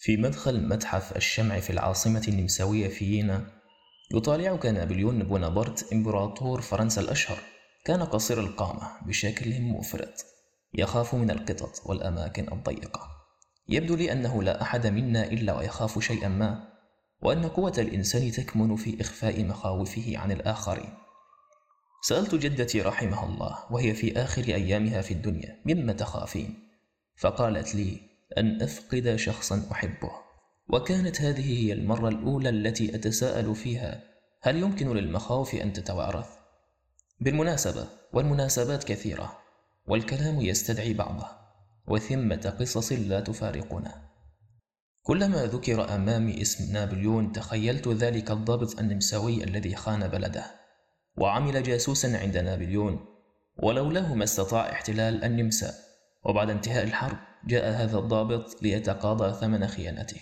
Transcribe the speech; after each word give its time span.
في 0.00 0.16
مدخل 0.16 0.68
متحف 0.68 1.16
الشمع 1.16 1.60
في 1.60 1.70
العاصمة 1.70 2.24
النمساوية 2.28 2.88
فيينا 2.88 3.46
يطالعك 4.14 4.66
نابليون 4.66 5.22
بونابرت 5.22 5.92
إمبراطور 5.92 6.60
فرنسا 6.60 7.00
الأشهر. 7.00 7.38
كان 7.84 8.02
قصير 8.02 8.40
القامة 8.40 9.06
بشكل 9.06 9.62
مفرط 9.62 10.24
يخاف 10.74 11.14
من 11.14 11.30
القطط 11.30 11.86
والأماكن 11.86 12.52
الضيقة. 12.52 13.08
يبدو 13.68 13.96
لي 13.96 14.12
أنه 14.12 14.42
لا 14.42 14.62
أحد 14.62 14.86
منا 14.86 15.24
إلا 15.24 15.58
ويخاف 15.58 15.98
شيئا 15.98 16.28
ما 16.28 16.68
وأن 17.22 17.48
قوة 17.48 17.74
الإنسان 17.78 18.32
تكمن 18.32 18.76
في 18.76 19.00
إخفاء 19.00 19.44
مخاوفه 19.44 20.12
عن 20.16 20.32
الآخرين. 20.32 20.94
سألت 22.02 22.34
جدتي 22.34 22.82
رحمها 22.82 23.24
الله 23.24 23.58
وهي 23.70 23.94
في 23.94 24.16
آخر 24.16 24.42
أيامها 24.42 25.00
في 25.00 25.14
الدنيا 25.14 25.62
مما 25.66 25.92
تخافين؟ 25.92 26.68
فقالت 27.16 27.74
لي 27.74 28.07
أن 28.38 28.62
أفقد 28.62 29.16
شخصا 29.16 29.68
أحبه 29.72 30.10
وكانت 30.68 31.20
هذه 31.20 31.66
هي 31.66 31.72
المرة 31.72 32.08
الأولى 32.08 32.48
التي 32.48 32.94
أتساءل 32.94 33.54
فيها 33.54 34.02
هل 34.42 34.56
يمكن 34.56 34.96
للمخاوف 34.96 35.54
أن 35.54 35.72
تتوارث؟ 35.72 36.28
بالمناسبة 37.20 37.86
والمناسبات 38.12 38.84
كثيرة 38.84 39.38
والكلام 39.86 40.40
يستدعي 40.40 40.94
بعضه 40.94 41.26
وثمة 41.88 42.54
قصص 42.60 42.92
لا 42.92 43.20
تفارقنا 43.20 44.08
كلما 45.02 45.46
ذكر 45.46 45.94
أمامي 45.94 46.42
اسم 46.42 46.72
نابليون 46.72 47.32
تخيلت 47.32 47.88
ذلك 47.88 48.30
الضابط 48.30 48.78
النمساوي 48.78 49.44
الذي 49.44 49.76
خان 49.76 50.08
بلده 50.08 50.44
وعمل 51.16 51.62
جاسوسا 51.62 52.18
عند 52.18 52.36
نابليون 52.36 53.04
ولولاه 53.62 54.14
ما 54.14 54.24
استطاع 54.24 54.72
احتلال 54.72 55.24
النمسا 55.24 55.74
وبعد 56.24 56.50
انتهاء 56.50 56.84
الحرب 56.84 57.27
جاء 57.46 57.70
هذا 57.70 57.98
الضابط 57.98 58.62
ليتقاضى 58.62 59.40
ثمن 59.40 59.66
خيانته. 59.66 60.20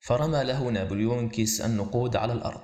فرمى 0.00 0.44
له 0.44 0.68
نابليون 0.68 1.28
كيس 1.28 1.60
النقود 1.60 2.16
على 2.16 2.32
الأرض. 2.32 2.62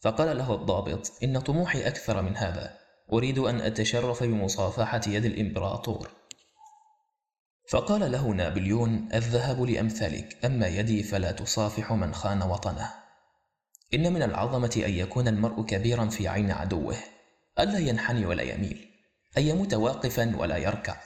فقال 0.00 0.38
له 0.38 0.54
الضابط 0.54 1.12
إن 1.22 1.40
طموحي 1.40 1.86
أكثر 1.86 2.22
من 2.22 2.36
هذا. 2.36 2.78
أريد 3.12 3.38
أن 3.38 3.60
أتشرف 3.60 4.22
بمصافحة 4.22 5.00
يد 5.06 5.24
الإمبراطور. 5.24 6.10
فقال 7.70 8.12
له 8.12 8.28
نابليون 8.28 9.08
الذهب 9.14 9.62
لأمثالك 9.62 10.44
أما 10.44 10.68
يدي 10.68 11.02
فلا 11.02 11.32
تصافح 11.32 11.92
من 11.92 12.14
خان 12.14 12.42
وطنه. 12.42 12.90
إن 13.94 14.12
من 14.12 14.22
العظمة 14.22 14.82
أن 14.86 14.90
يكون 14.90 15.28
المرء 15.28 15.62
كبيرا 15.62 16.06
في 16.06 16.28
عين 16.28 16.50
عدوه. 16.50 16.96
ألا 17.58 17.78
ينحني 17.78 18.26
ولا 18.26 18.42
يميل. 18.42 18.90
أن 19.38 19.42
يموت 19.42 19.74
واقفا 19.74 20.36
ولا 20.36 20.56
يركع. 20.56 20.96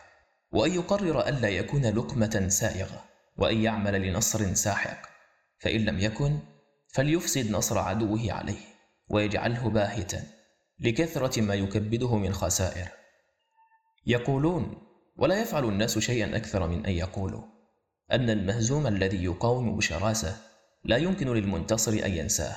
وأن 0.51 0.75
يقرر 0.75 1.29
ألا 1.29 1.49
يكون 1.49 1.87
لقمة 1.87 2.47
سائغة 2.49 3.05
وأن 3.37 3.63
يعمل 3.63 4.03
لنصر 4.03 4.55
ساحق 4.55 5.09
فإن 5.59 5.85
لم 5.85 5.99
يكن 5.99 6.39
فليفسد 6.89 7.51
نصر 7.51 7.79
عدوه 7.79 8.33
عليه 8.33 8.61
ويجعله 9.11 9.69
باهتا 9.69 10.23
لكثرة 10.81 11.41
ما 11.41 11.55
يكبده 11.55 12.17
من 12.17 12.33
خسائر. 12.33 12.89
يقولون 14.07 14.89
ولا 15.17 15.43
يفعل 15.43 15.65
الناس 15.65 15.99
شيئا 15.99 16.37
أكثر 16.37 16.67
من 16.67 16.87
أن 16.87 16.93
يقولوا 16.93 17.43
أن 18.13 18.31
المهزوم 18.31 18.87
الذي 18.87 19.25
يقاوم 19.25 19.77
بشراسة 19.77 20.37
لا 20.85 20.97
يمكن 20.97 21.29
للمنتصر 21.29 21.93
أن 21.93 22.13
ينساه 22.13 22.57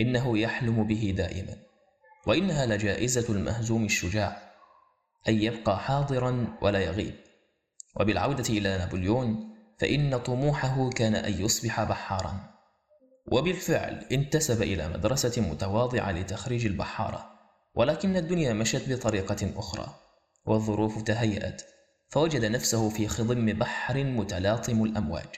إنه 0.00 0.38
يحلم 0.38 0.84
به 0.84 1.14
دائما 1.16 1.56
وإنها 2.26 2.66
لجائزة 2.66 3.32
المهزوم 3.32 3.84
الشجاع 3.84 4.49
أن 5.28 5.42
يبقى 5.42 5.78
حاضرا 5.78 6.58
ولا 6.62 6.78
يغيب. 6.78 7.14
وبالعودة 7.96 8.44
إلى 8.48 8.78
نابليون 8.78 9.50
فإن 9.78 10.18
طموحه 10.18 10.90
كان 10.90 11.14
أن 11.14 11.44
يصبح 11.44 11.84
بحارا 11.84 12.50
وبالفعل 13.26 14.06
انتسب 14.12 14.62
إلى 14.62 14.88
مدرسة 14.88 15.42
متواضعة 15.42 16.12
لتخريج 16.12 16.66
البحارة. 16.66 17.30
ولكن 17.74 18.16
الدنيا 18.16 18.52
مشت 18.52 18.92
بطريقة 18.92 19.50
أخرى 19.56 19.94
والظروف 20.44 21.02
تهيأت. 21.02 21.62
فوجد 22.08 22.44
نفسه 22.44 22.88
في 22.88 23.08
خضم 23.08 23.46
بحر 23.46 24.04
متلاطم 24.04 24.84
الأمواج. 24.84 25.28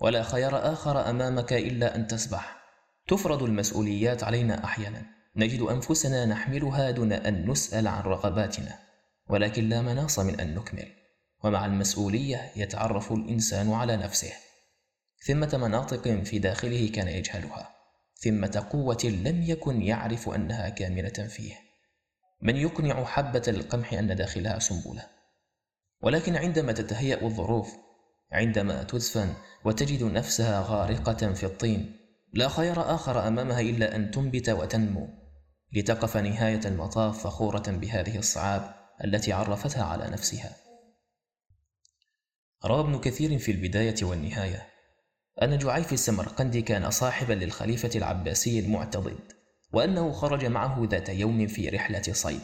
ولا 0.00 0.22
خيار 0.22 0.72
آخر 0.72 1.10
أمامك 1.10 1.52
إلا 1.52 1.96
أن 1.96 2.06
تسبح. 2.06 2.56
تفرض 3.08 3.42
المسؤوليات 3.42 4.24
علينا 4.24 4.64
أحيانا. 4.64 5.02
نجد 5.36 5.60
أنفسنا 5.60 6.26
نحملها 6.26 6.90
دون 6.90 7.12
أن 7.12 7.50
نسأل 7.50 7.88
عن 7.88 8.02
رغباتنا. 8.02 8.89
ولكن 9.30 9.68
لا 9.68 9.82
مناص 9.82 10.18
من 10.18 10.40
أن 10.40 10.54
نكمل. 10.54 10.88
ومع 11.44 11.66
المسؤولية 11.66 12.52
يتعرف 12.56 13.12
الإنسان 13.12 13.72
على 13.72 13.96
نفسه. 13.96 14.32
ثمة 15.26 15.58
مناطق 15.62 16.08
في 16.08 16.38
داخله 16.38 16.88
كان 16.94 17.08
يجهلها. 17.08 17.74
ثمة 18.16 18.66
قوة 18.70 18.98
لم 19.04 19.42
يكن 19.42 19.82
يعرف 19.82 20.28
أنها 20.28 20.68
كامنة 20.68 21.28
فيه. 21.28 21.54
من 22.42 22.56
يقنع 22.56 23.04
حبة 23.04 23.42
القمح 23.48 23.92
أن 23.92 24.16
داخلها 24.16 24.58
سنبلة. 24.58 25.06
ولكن 26.02 26.36
عندما 26.36 26.72
تتهيأ 26.72 27.22
الظروف 27.26 27.74
عندما 28.32 28.82
تدفن 28.82 29.34
وتجد 29.64 30.02
نفسها 30.02 30.64
غارقة 30.68 31.32
في 31.32 31.46
الطين 31.46 31.96
لا 32.32 32.48
خير 32.48 32.94
آخر 32.94 33.28
أمامها 33.28 33.60
إلا 33.60 33.96
أن 33.96 34.10
تنبت 34.10 34.48
وتنمو. 34.48 35.08
لتقف 35.72 36.16
نهاية 36.16 36.60
المطاف 36.64 37.26
فخورة 37.26 37.64
بهذه 37.68 38.18
الصعاب 38.18 38.79
التي 39.04 39.32
عرفتها 39.32 39.84
على 39.84 40.04
نفسها. 40.04 40.56
روى 42.64 42.80
ابن 42.80 43.00
كثير 43.00 43.38
في 43.38 43.52
البداية 43.52 43.96
والنهاية 44.02 44.66
أن 45.42 45.58
جعيف 45.58 45.92
السمرقندي 45.92 46.62
كان 46.62 46.90
صاحبا 46.90 47.32
للخليفة 47.32 47.90
العباسي 47.94 48.60
المعتضد 48.60 49.32
وأنه 49.72 50.12
خرج 50.12 50.44
معه 50.44 50.88
ذات 50.90 51.08
يوم 51.08 51.46
في 51.46 51.68
رحلة 51.68 52.02
صيد 52.12 52.40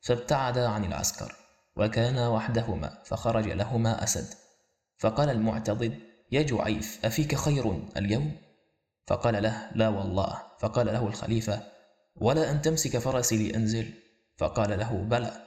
فابتعدا 0.00 0.68
عن 0.68 0.84
العسكر 0.84 1.34
وكانا 1.76 2.28
وحدهما 2.28 2.98
فخرج 3.04 3.48
لهما 3.48 4.04
أسد. 4.04 4.34
فقال 4.98 5.30
المعتضد 5.30 5.98
يا 6.32 6.42
جعيف 6.42 7.06
أفيك 7.06 7.34
خير 7.34 7.82
اليوم؟ 7.96 8.36
فقال 9.06 9.42
له 9.42 9.70
لا 9.74 9.88
والله. 9.88 10.42
فقال 10.60 10.86
له 10.86 11.06
الخليفة 11.06 11.62
ولا 12.16 12.50
أن 12.50 12.62
تمسك 12.62 12.98
فرسي 12.98 13.48
لأنزل. 13.48 13.90
فقال 14.38 14.78
له 14.78 14.92
بلى. 14.92 15.45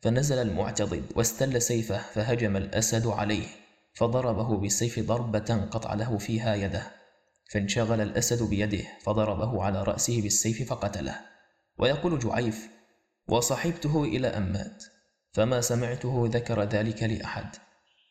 فنزل 0.00 0.38
المعتضد 0.38 1.04
واستل 1.16 1.62
سيفه 1.62 1.98
فهجم 1.98 2.56
الأسد 2.56 3.06
عليه 3.06 3.46
فضربه 3.94 4.56
بالسيف 4.56 4.98
ضربة 5.00 5.68
قطع 5.70 5.94
له 5.94 6.18
فيها 6.18 6.54
يده 6.54 6.82
فانشغل 7.52 8.00
الأسد 8.00 8.42
بيده 8.42 8.84
فضربه 9.02 9.62
على 9.62 9.82
رأسه 9.82 10.22
بالسيف 10.22 10.68
فقتله. 10.70 11.20
ويقول 11.78 12.18
جعيف 12.18 12.68
وصحبته 13.28 14.04
إلى 14.04 14.28
أن 14.28 14.52
مات 14.52 14.84
فما 15.32 15.60
سمعته 15.60 16.28
ذكر 16.32 16.62
ذلك 16.62 17.02
لأحد 17.02 17.56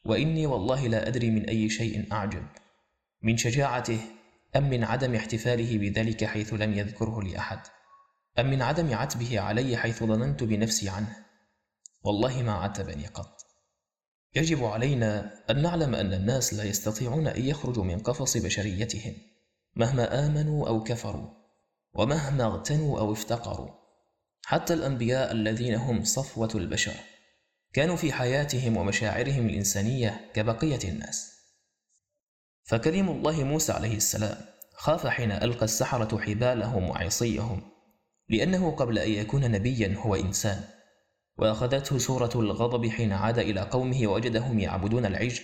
وإني 0.06 0.46
والله 0.46 0.88
لا 0.88 1.08
أدري 1.08 1.32
من 1.32 1.46
أي 1.50 1.70
شيء 1.70 2.14
أعجب 2.14 2.44
من 3.22 3.38
شجاعته 3.38 4.00
أم 4.56 4.70
من 4.70 4.84
عدم 4.84 5.16
احتفاله 5.16 5.78
بذلك 5.78 6.26
حيث 6.26 6.54
لم 6.54 6.74
يذكره 6.74 7.22
لأحد 7.22 7.60
أم 8.40 8.50
من 8.50 8.62
عدم 8.62 8.94
عتبه 8.94 9.40
علي 9.40 9.78
حيث 9.78 10.04
ظننت 10.04 10.44
بنفسي 10.44 10.90
عنه. 10.90 11.27
والله 12.04 12.44
ما 12.44 12.52
عتبني 12.52 13.08
قط. 13.08 13.38
يجب 14.36 14.64
علينا 14.64 15.44
أن 15.50 15.62
نعلم 15.62 15.96
أن 15.96 16.14
الناس 16.14 16.54
لا 16.54 16.64
يستطيعون 16.64 17.28
أن 17.28 17.42
يخرجوا 17.42 17.84
من 17.84 18.00
قفص 18.00 18.38
بشريتهم 18.38 19.14
مهما 19.76 20.26
آمنوا 20.26 20.68
أو 20.68 20.84
كفروا 20.84 21.30
ومهما 21.94 22.44
اغتنوا 22.44 23.00
أو 23.00 23.14
افتقروا. 23.14 23.70
حتى 24.46 24.74
الأنبياء 24.74 25.32
الذين 25.32 25.76
هم 25.76 26.04
صفوة 26.04 26.50
البشر 26.56 26.96
كانوا 27.74 27.96
في 27.96 28.14
حياتهم 28.14 28.78
ومشاعرهم 28.78 29.50
الإنسانية 29.50 30.32
كبقية 30.34 30.90
الناس. 30.90 31.32
فكريم 32.64 33.10
الله 33.10 33.44
موسى 33.44 33.72
عليه 33.72 33.96
السلام 33.96 34.38
خاف 34.76 35.08
حين 35.08 35.32
ألقى 35.32 35.66
السحرة 35.66 36.18
حبالهم 36.18 36.90
وعصيهم 36.90 37.72
لأنه 38.30 38.72
قبل 38.72 39.00
أن 39.00 39.12
يكون 39.12 39.52
نبيا 39.52 39.96
هو 39.98 40.16
إنسان. 40.16 40.77
وأخذته 41.38 41.98
سورة 41.98 42.32
الغضب 42.36 42.88
حين 42.88 43.14
عاد 43.14 43.40
إلى 43.40 43.62
قومه 43.62 44.08
ووجدهم 44.08 44.60
يعبدون 44.60 45.06
العجل. 45.06 45.44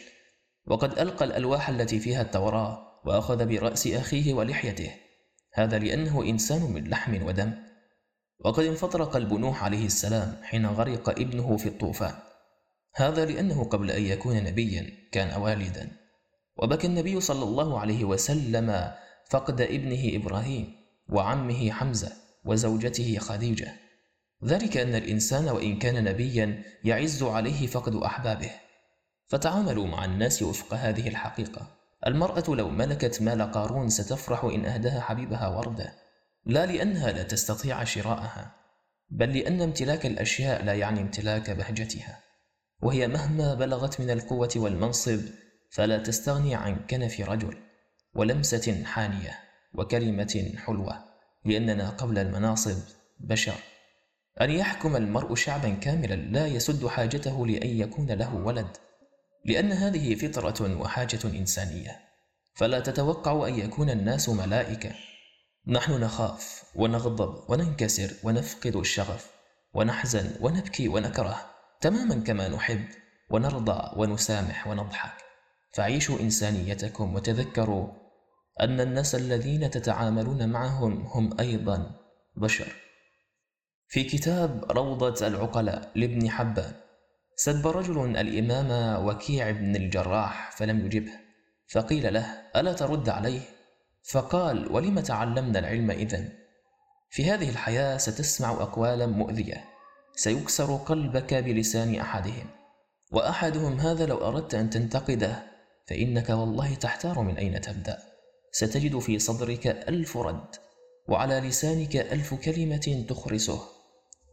وقد 0.68 1.00
ألقى 1.00 1.26
الألواح 1.26 1.70
التي 1.70 2.00
فيها 2.00 2.22
التوراة 2.22 3.02
وأخذ 3.06 3.46
برأس 3.46 3.88
أخيه 3.88 4.34
ولحيته. 4.34 4.92
هذا 5.54 5.80
لأنه 5.80 6.24
إنسان 6.24 6.72
من 6.72 6.90
لحم 6.90 7.24
ودم. 7.24 7.54
وقد 8.40 8.64
انفطر 8.64 9.04
قلب 9.04 9.34
نوح 9.34 9.64
عليه 9.64 9.86
السلام 9.86 10.36
حين 10.44 10.66
غرق 10.66 11.10
ابنه 11.10 11.58
في 11.58 11.66
الطوفان. 11.66 12.14
هذا 12.96 13.26
لأنه 13.26 13.64
قبل 13.64 13.92
أن 13.92 14.06
يكون 14.06 14.44
نبيا 14.44 14.92
كان 15.12 15.42
والدا. 15.42 15.92
وبكى 16.58 16.88
النبي 16.88 17.22
صلى 17.22 17.44
الله 17.44 17.80
عليه 17.80 18.04
وسلم 18.04 18.92
فقد 19.30 19.62
ابنه 19.62 20.12
إبراهيم 20.16 20.76
وعمه 21.10 21.72
حمزة 21.72 22.12
وزوجته 22.46 23.18
خديجة. 23.18 23.83
ذلك 24.46 24.78
أن 24.78 24.96
الإنسان 24.96 25.50
وإن 25.50 25.80
كان 25.80 26.04
نبيا 26.04 26.64
يعز 26.84 27.24
عليه 27.24 27.68
فقد 27.68 27.96
أحبابه. 27.96 28.52
فتعاملوا 29.28 29.88
مع 29.88 30.06
الناس 30.06 30.44
وفق 30.44 30.74
هذه 30.74 31.08
الحقيقة. 31.08 31.68
المرأة 32.08 32.44
لو 32.48 32.70
ملكت 32.70 33.22
مال 33.22 33.52
قارون 33.52 33.90
ستفرح 33.90 34.44
إن 34.44 34.66
أهداها 34.66 35.02
حبيبها 35.02 35.48
وردة. 35.48 35.94
لا 36.46 36.66
لأنها 36.66 37.12
لا 37.12 37.24
تستطيع 37.24 37.84
شراءها 37.84 38.56
بل 39.10 39.38
لأن 39.38 39.62
امتلاك 39.62 40.06
الأشياء 40.06 40.64
لا 40.64 40.74
يعني 40.74 41.02
امتلاك 41.02 41.52
بهجتها. 41.52 42.20
وهي 42.82 43.08
مهما 43.08 43.54
بلغت 43.54 44.02
من 44.02 44.10
القوة 44.10 44.52
والمنصب 44.56 45.20
فلا 45.72 45.98
تستغني 45.98 46.56
عن 46.56 46.76
كنف 46.90 47.20
رجل 47.22 47.58
ولمسة 48.16 48.84
حانية 48.84 49.40
وكلمة 49.74 50.54
حلوة 50.58 51.04
لأننا 51.46 51.90
قبل 51.90 52.18
المناصب 52.18 52.78
بشر. 53.20 53.73
أن 54.42 54.52
يحكم 54.52 54.96
المرء 54.96 55.36
شعبا 55.36 55.70
كاملا 55.70 56.16
لا 56.16 56.48
يسد 56.48 56.88
حاجته 56.88 57.48
لأن 57.48 57.70
يكون 57.70 58.12
له 58.12 58.36
ولد 58.36 58.78
لأن 59.46 59.72
هذه 59.72 60.16
فطرة 60.16 60.82
وحاجة 60.82 61.20
إنسانية. 61.26 62.00
فلا 62.56 62.80
تتوقع 62.80 63.48
أن 63.48 63.60
يكون 63.60 63.90
الناس 63.90 64.30
ملائكة. 64.30 64.92
نحن 65.68 65.92
نخاف 65.92 66.64
ونغضب 66.76 67.50
وننكسر 67.50 68.14
ونفقد 68.24 68.76
الشغف 68.76 69.32
ونحزن 69.74 70.36
ونبكي 70.42 70.88
ونكره 70.88 71.42
تماما 71.82 72.16
كما 72.16 72.48
نحب 72.48 72.86
ونرضى 73.30 73.92
ونسامح 73.98 74.68
ونضحك. 74.68 75.14
فعيشوا 75.74 76.20
إنسانيتكم 76.20 77.16
وتذكروا 77.16 77.88
أن 78.62 78.82
الناس 78.82 79.16
الذين 79.16 79.72
تتعاملون 79.72 80.50
معهم 80.50 81.02
هم 81.02 81.40
أيضا 81.40 81.96
بشر. 82.36 82.83
في 83.94 84.04
كتاب 84.04 84.72
روضة 84.72 85.28
العقلاء 85.28 85.92
لابن 85.96 86.30
حبان. 86.30 86.74
سب 87.36 87.68
رجل 87.68 88.18
الإمام 88.18 89.06
وكيع 89.08 89.52
بن 89.52 89.76
الجراح 89.76 90.52
فلم 90.52 90.86
يجبه. 90.86 91.12
فقيل 91.68 92.14
له 92.14 92.26
ألا 92.56 92.74
ترد 92.74 93.10
عليه؟ 93.10 93.42
فقال 94.12 94.72
ولم 94.72 95.00
تعلمنا 95.00 95.60
العلم 95.60 95.92
إذن؟ 95.92 96.30
في 97.10 97.32
هذه 97.32 97.50
الحياة 97.50 97.98
ستسمع 97.98 98.52
أقوالا 98.52 99.06
مؤذية. 99.06 99.64
سيكسر 100.16 100.76
قلبك 100.76 101.34
بلسان 101.34 101.96
أحدهم. 101.96 102.48
وأحدهم 103.12 103.80
هذا 103.80 104.06
لو 104.06 104.28
أردت 104.28 104.56
أن 104.56 104.70
تنتقده 104.70 105.44
فإنك 105.88 106.30
والله 106.30 106.76
تحتار 106.76 107.20
من 107.20 107.38
أين 107.38 107.62
تبدأ. 107.62 107.98
ستجد 108.52 109.00
في 109.00 109.20
صدرك 109.20 109.68
ألف 109.68 110.18
رد 110.18 110.56
وعلى 111.08 111.40
لسانك 111.40 111.96
ألف 111.96 112.34
كلمة 112.34 113.06
تخرسه. 113.10 113.73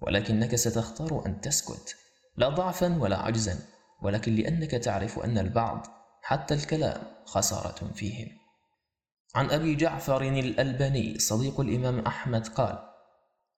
ولكنك 0.03 0.55
ستختار 0.55 1.27
أن 1.27 1.41
تسكت 1.41 1.97
لا 2.37 2.49
ضعفا 2.49 2.99
ولا 3.01 3.19
عجزا 3.19 3.59
ولكن 4.03 4.35
لأنك 4.35 4.71
تعرف 4.71 5.19
أن 5.19 5.39
البعض 5.39 5.87
حتى 6.23 6.55
الكلام 6.55 7.03
خسارة 7.25 7.91
فيهم. 7.95 8.29
عن 9.35 9.51
أبي 9.51 9.75
جعفر 9.75 10.23
الألباني 10.23 11.19
صديق 11.19 11.61
الإمام 11.61 11.99
أحمد 11.99 12.49
قال 12.49 12.79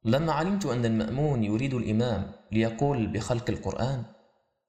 لما 0.05 0.33
علمت 0.33 0.67
أن 0.67 0.85
المأمون 0.85 1.44
يريد 1.44 1.75
الإمام 1.75 2.33
ليقول 2.53 3.06
بخلق 3.06 3.50
القرآن 3.50 4.03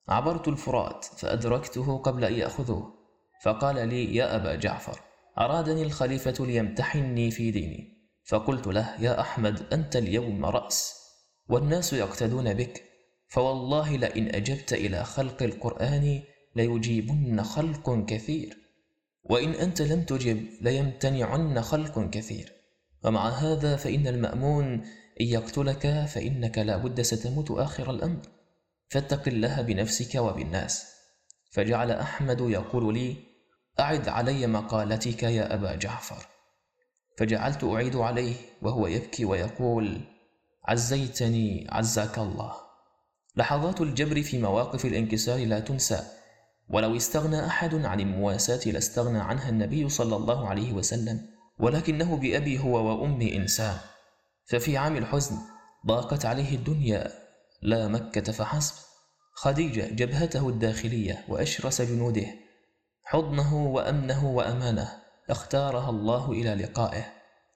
عبرت 0.10 0.48
الفرات 0.48 1.06
فأدركته 1.06 1.98
قبل 1.98 2.26
أن 2.26 2.34
يأخذه 2.34 2.94
فقال 3.44 3.88
لي 3.88 4.16
يا 4.16 4.36
أبا 4.36 4.56
جعفر 4.56 5.00
أرادني 5.38 5.84
الخليفة 5.84 6.46
ليمتحني 6.46 7.32
في 7.32 7.52
ديني 7.52 7.94
فقلت 8.26 8.68
له 8.68 8.96
يا 9.00 9.22
أحمد 9.22 9.74
أنت 9.74 9.96
اليوم 9.96 10.46
رأس 10.46 11.03
والناس 11.50 11.94
يقتدون 11.94 12.54
بك 12.54 12.84
فوالله 13.28 13.98
لئن 13.98 14.36
أجبت 14.36 14.74
إلى 14.74 15.04
خلق 15.04 15.44
القرآن 15.44 16.22
ليجيبن 16.56 17.44
خلق 17.44 18.06
كثير. 18.06 18.58
وإن 19.24 19.52
أنت 19.52 19.82
لم 19.82 20.02
تجب 20.02 20.48
ليمتنعن 20.62 21.62
خلق 21.62 22.10
كثير. 22.10 22.52
ومع 23.04 23.30
هذا 23.30 23.76
فإن 23.76 24.08
المأمون 24.08 24.66
إن 25.22 25.26
يقتلك 25.26 26.06
فإنك 26.06 26.58
لا 26.58 26.78
بد 26.78 27.02
ستموت 27.02 27.52
آخر 27.52 27.92
الأمر. 27.92 28.22
فاتق 28.90 29.28
الله 29.28 29.62
بنفسك 29.62 30.16
وبالناس. 30.16 30.86
فجعل 31.52 31.92
أحمد 31.92 32.42
يقول 32.42 32.94
لي 32.94 33.16
أعد 33.80 34.08
علي 34.08 34.48
مقالتك 34.48 35.24
يا 35.24 35.54
أبا 35.54 35.76
جعفر. 35.76 36.28
فجعلت 37.18 37.64
أعيد 37.64 37.96
عليه 37.96 38.36
وهو 38.62 38.88
يبكي 38.88 39.26
ويقول 39.26 40.13
عزيتني 40.66 41.68
عزاك 41.72 42.20
الله. 42.20 42.54
لحظات 43.36 43.82
الجبر 43.82 44.22
في 44.22 44.38
مواقف 44.38 44.86
الانكسار 44.86 45.46
لا 45.46 45.60
تنسى 45.60 46.04
ولو 46.70 46.96
استغنى 46.96 47.46
أحد 47.46 47.86
عن 47.86 48.00
المواساة 48.00 48.72
لاستغنى 48.72 49.20
عنها 49.20 49.50
النبي 49.50 49.90
صلى 49.90 50.16
الله 50.16 50.48
عليه 50.48 50.74
وسلم 50.74 51.26
ولكنه 51.60 52.18
بأبي 52.18 52.60
هو 52.60 52.86
وأمي 52.86 53.38
إنسان. 53.38 53.78
ففي 54.46 54.78
عام 54.78 54.98
الحزن 54.98 55.38
ضاقت 55.88 56.26
عليه 56.26 56.56
الدنيا 56.56 57.12
لا 57.62 57.88
مكة 57.88 58.32
فحسب. 58.32 58.76
خديجة 59.36 59.94
جبهته 59.94 60.50
الداخلية 60.50 61.26
وأشرس 61.28 61.82
جنوده 61.82 62.26
حضنه 63.04 63.68
وأمنه 63.68 64.26
وأمانه 64.32 64.90
اختارها 65.30 65.90
الله 65.90 66.32
إلى 66.32 66.56
لقائه 66.56 67.06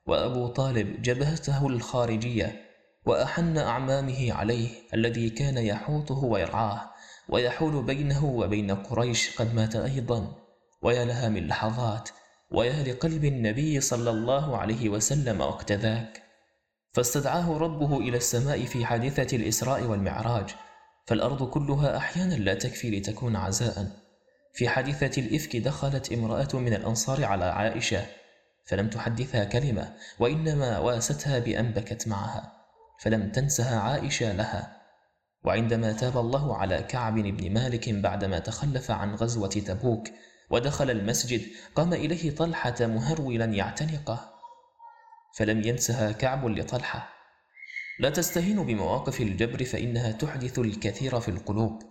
وأبو 0.07 0.47
طالب 0.47 1.01
جبهته 1.01 1.67
الخارجية 1.67 2.66
وأحن 3.07 3.57
أعمامه 3.57 4.33
عليه 4.33 4.69
الذي 4.93 5.29
كان 5.29 5.57
يحوطه 5.57 6.23
ويرعاه 6.23 6.91
ويحول 7.29 7.83
بينه 7.83 8.25
وبين 8.25 8.71
قريش 8.71 9.37
قد 9.37 9.55
مات 9.55 9.75
أيضا 9.75 10.35
ويا 10.81 11.05
لها 11.05 11.29
من 11.29 11.47
لحظات 11.47 12.09
ويا 12.51 12.83
لقلب 12.83 13.25
النبي 13.25 13.81
صلى 13.81 14.09
الله 14.09 14.57
عليه 14.57 14.89
وسلم 14.89 15.41
وقت 15.41 15.71
ذاك. 15.71 16.23
فاستدعاه 16.93 17.57
ربه 17.57 17.97
إلى 17.97 18.17
السماء 18.17 18.65
في 18.65 18.85
حادثة 18.85 19.37
الإسراء 19.37 19.83
والمعراج 19.83 20.55
فالأرض 21.05 21.49
كلها 21.49 21.97
أحيانا 21.97 22.33
لا 22.33 22.53
تكفي 22.53 22.99
لتكون 22.99 23.35
عزاء. 23.35 23.91
في 24.53 24.69
حادثة 24.69 25.21
الإفك 25.21 25.55
دخلت 25.57 26.11
امرأة 26.11 26.49
من 26.53 26.73
الأنصار 26.73 27.25
على 27.25 27.45
عائشة 27.45 28.05
فلم 28.65 28.89
تحدثها 28.89 29.43
كلمة 29.43 29.93
وإنما 30.19 30.79
واستها 30.79 31.39
بأن 31.39 31.71
بكت 31.71 32.07
معها. 32.07 32.56
فلم 32.99 33.31
تنسها 33.31 33.79
عائشة 33.79 34.33
لها. 34.33 34.77
وعندما 35.43 35.91
تاب 35.91 36.17
الله 36.17 36.57
على 36.57 36.77
كعب 36.77 37.15
بن 37.15 37.53
مالك 37.53 37.89
بعدما 37.89 38.39
تخلف 38.39 38.91
عن 38.91 39.15
غزوة 39.15 39.47
تبوك 39.47 40.07
ودخل 40.49 40.89
المسجد 40.89 41.41
قام 41.75 41.93
إليه 41.93 42.35
طلحة 42.35 42.75
مهرولا 42.81 43.45
يعتنقه. 43.45 44.33
فلم 45.37 45.61
ينسها 45.61 46.11
كعب 46.11 46.45
لطلحة. 46.45 47.09
لا 47.99 48.09
تستهين 48.09 48.65
بمواقف 48.65 49.21
الجبر 49.21 49.63
فإنها 49.63 50.11
تحدث 50.11 50.59
الكثير 50.59 51.19
في 51.19 51.31
القلوب. 51.31 51.81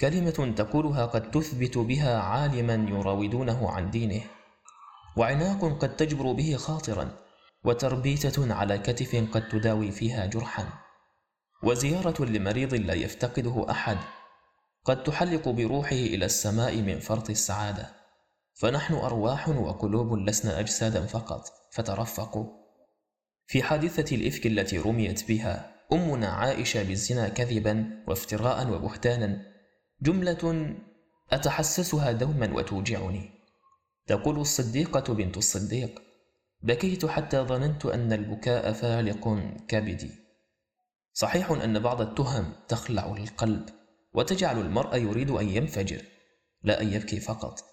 كلمة 0.00 0.54
تقولها 0.56 1.06
قد 1.06 1.30
تثبت 1.30 1.78
بها 1.78 2.18
عالما 2.18 2.74
يراودونه 2.90 3.70
عن 3.70 3.90
دينه. 3.90 4.20
وعناق 5.16 5.78
قد 5.78 5.96
تجبر 5.96 6.32
به 6.32 6.56
خاطرا. 6.56 7.10
وتربيتة 7.64 8.54
على 8.54 8.78
كتف 8.78 9.28
قد 9.32 9.48
تداوي 9.48 9.90
فيها 9.90 10.26
جرحا. 10.26 10.68
وزيارة 11.62 12.24
لمريض 12.24 12.74
لا 12.74 12.94
يفتقده 12.94 13.70
أحد. 13.70 13.98
قد 14.84 15.02
تحلق 15.02 15.48
بروحه 15.48 15.96
إلى 15.96 16.24
السماء 16.24 16.76
من 16.76 16.98
فرط 16.98 17.30
السعادة. 17.30 17.90
فنحن 18.54 18.94
أرواح 18.94 19.48
وقلوب 19.48 20.18
لسنا 20.18 20.60
أجسادا 20.60 21.06
فقط 21.06 21.44
فترفقوا. 21.72 22.46
في 23.46 23.62
حادثة 23.62 24.16
الإفك 24.16 24.46
التي 24.46 24.78
رميت 24.78 25.28
بها 25.28 25.74
أمنا 25.92 26.28
عائشة 26.28 26.82
بالزنا 26.82 27.28
كذبا 27.28 28.04
وافتراء 28.08 28.70
وبهتانا. 28.70 29.42
جملة 30.00 30.74
أتحسسها 31.32 32.12
دوما 32.12 32.54
وتوجعني. 32.54 33.30
تقول 34.06 34.38
الصديقة 34.38 35.14
بنت 35.14 35.36
الصديق 35.36 36.01
بكيت 36.62 37.06
حتى 37.06 37.38
ظننت 37.38 37.86
أن 37.86 38.12
البكاء 38.12 38.72
فالق 38.72 39.38
كبدي. 39.68 40.10
صحيح 41.12 41.50
أن 41.50 41.78
بعض 41.78 42.00
التهم 42.00 42.52
تخلع 42.68 43.14
القلب 43.18 43.68
وتجعل 44.14 44.58
المرء 44.58 44.96
يريد 44.96 45.30
أن 45.30 45.48
ينفجر 45.48 46.02
لا 46.62 46.80
أن 46.82 46.92
يبكي 46.92 47.20
فقط. 47.20 47.64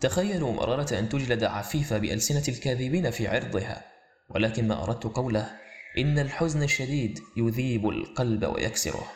تخيلوا 0.00 0.52
مرارة 0.52 0.98
أن 0.98 1.08
تجلد 1.08 1.44
عفيفة 1.44 1.98
بألسنة 1.98 2.44
الكاذبين 2.48 3.10
في 3.10 3.28
عرضها 3.28 3.84
ولكن 4.30 4.68
ما 4.68 4.82
أردت 4.82 5.04
قوله 5.04 5.50
إن 5.98 6.18
الحزن 6.18 6.62
الشديد 6.62 7.18
يذيب 7.36 7.88
القلب 7.88 8.44
ويكسره. 8.44 9.12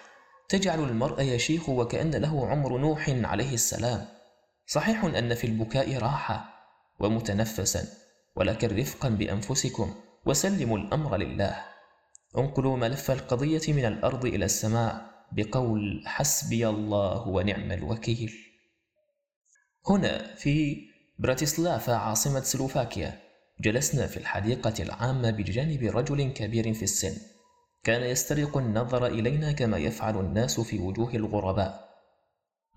تجعل 0.49 0.79
المرء 0.79 1.23
يشيخ 1.23 1.69
وكأن 1.69 2.11
له 2.11 2.47
عمر 2.47 2.79
نوح 2.79 3.11
عليه 3.11 3.55
السلام. 3.55 4.07
صحيح 4.67 5.05
أن 5.05 5.35
في 5.35 5.47
البكاء 5.47 5.97
راحة 5.97 6.55
ومتنفسا 7.01 8.04
ولكن 8.37 8.77
رفقا 8.77 9.09
بأنفسكم 9.09 9.95
وسلموا 10.27 10.79
الأمر 10.79 11.17
لله. 11.17 11.65
انقلوا 12.39 12.77
ملف 12.77 13.11
القضية 13.11 13.73
من 13.73 13.85
الأرض 13.85 14.25
إلى 14.27 14.45
السماء 14.45 15.11
بقول 15.33 16.03
حسبي 16.07 16.69
الله 16.69 17.29
ونعم 17.29 17.73
الوكيل. 17.73 18.33
هنا 19.89 20.35
في 20.35 20.83
براتيسلافا 21.19 21.95
عاصمة 21.95 22.41
سلوفاكيا 22.41 23.21
جلسنا 23.61 24.07
في 24.07 24.17
الحديقة 24.17 24.83
العامة 24.83 25.31
بجانب 25.31 25.83
رجل 25.97 26.33
كبير 26.33 26.75
في 26.75 26.83
السن. 26.83 27.17
كان 27.85 28.03
يسترق 28.03 28.57
النظر 28.57 29.07
إلينا 29.07 29.53
كما 29.53 29.79
يفعل 29.79 30.21
الناس 30.21 30.61
في 30.61 30.79
وجوه 30.79 31.15
الغرباء. 31.15 31.95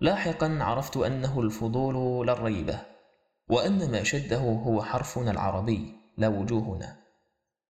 لاحقا 0.00 0.58
عرفت 0.60 0.96
أنه 0.96 1.40
الفضول 1.40 2.26
لا 2.26 2.32
الريبة 2.32 2.97
وأن 3.48 3.90
ما 3.90 4.02
شده 4.02 4.38
هو 4.38 4.82
حرفنا 4.82 5.30
العربي 5.30 5.96
لا 6.16 6.28
وجوهنا. 6.28 6.96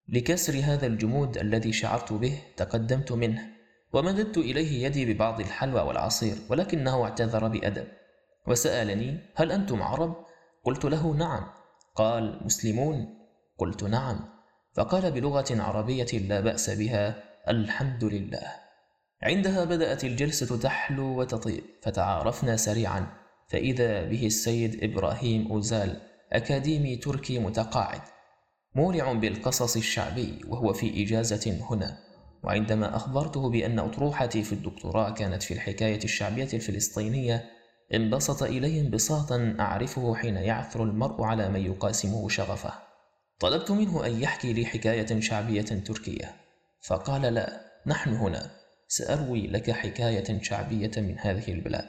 لكسر 0.08 0.60
هذا 0.64 0.86
الجمود 0.86 1.38
الذي 1.38 1.72
شعرت 1.72 2.12
به 2.12 2.42
تقدمت 2.56 3.12
منه 3.12 3.42
ومددت 3.92 4.38
إليه 4.38 4.86
يدي 4.86 5.14
ببعض 5.14 5.40
الحلوى 5.40 5.80
والعصير 5.80 6.36
ولكنه 6.50 7.04
اعتذر 7.04 7.48
بأدب. 7.48 7.86
وسألني 8.46 9.20
هل 9.34 9.52
أنتم 9.52 9.82
عرب؟ 9.82 10.16
قلت 10.64 10.84
له 10.84 11.14
نعم. 11.14 11.46
قال 11.94 12.40
مسلمون؟ 12.44 13.18
قلت 13.58 13.84
نعم. 13.84 14.20
فقال 14.74 15.10
بلغة 15.10 15.62
عربية 15.62 16.18
لا 16.18 16.40
بأس 16.40 16.70
بها 16.70 17.24
الحمد 17.48 18.04
لله. 18.04 18.52
عندها 19.22 19.64
بدأت 19.64 20.04
الجلسة 20.04 20.58
تحلو 20.58 21.20
وتطيب 21.20 21.64
فتعارفنا 21.82 22.56
سريعا. 22.56 23.17
فإذا 23.48 24.04
به 24.04 24.26
السيد 24.26 24.84
إبراهيم 24.84 25.52
أوزال 25.52 26.00
أكاديمي 26.32 26.96
تركي 26.96 27.38
متقاعد 27.38 28.00
مولع 28.74 29.12
بالقصص 29.12 29.76
الشعبي 29.76 30.40
وهو 30.48 30.72
في 30.72 31.02
إجازة 31.02 31.60
هنا. 31.70 32.08
وعندما 32.42 32.96
أخبرته 32.96 33.50
بأن 33.50 33.78
أطروحتي 33.78 34.42
في 34.42 34.52
الدكتوراه 34.52 35.10
كانت 35.10 35.42
في 35.42 35.54
الحكاية 35.54 36.04
الشعبية 36.04 36.48
الفلسطينية 36.54 37.44
انبسط 37.94 38.42
إلي 38.42 38.80
انبساطا 38.80 39.56
أعرفه 39.60 40.14
حين 40.14 40.36
يعثر 40.36 40.82
المرء 40.82 41.22
على 41.22 41.48
من 41.48 41.60
يقاسمه 41.60 42.28
شغفه. 42.28 42.72
طلبت 43.40 43.70
منه 43.70 44.06
أن 44.06 44.20
يحكي 44.22 44.52
لي 44.52 44.66
حكاية 44.66 45.20
شعبية 45.20 45.62
تركية. 45.62 46.34
فقال 46.82 47.22
لا 47.22 47.60
نحن 47.86 48.10
هنا 48.14 48.50
سأروي 48.88 49.46
لك 49.46 49.70
حكاية 49.70 50.42
شعبية 50.42 50.90
من 50.96 51.18
هذه 51.18 51.52
البلاد. 51.52 51.88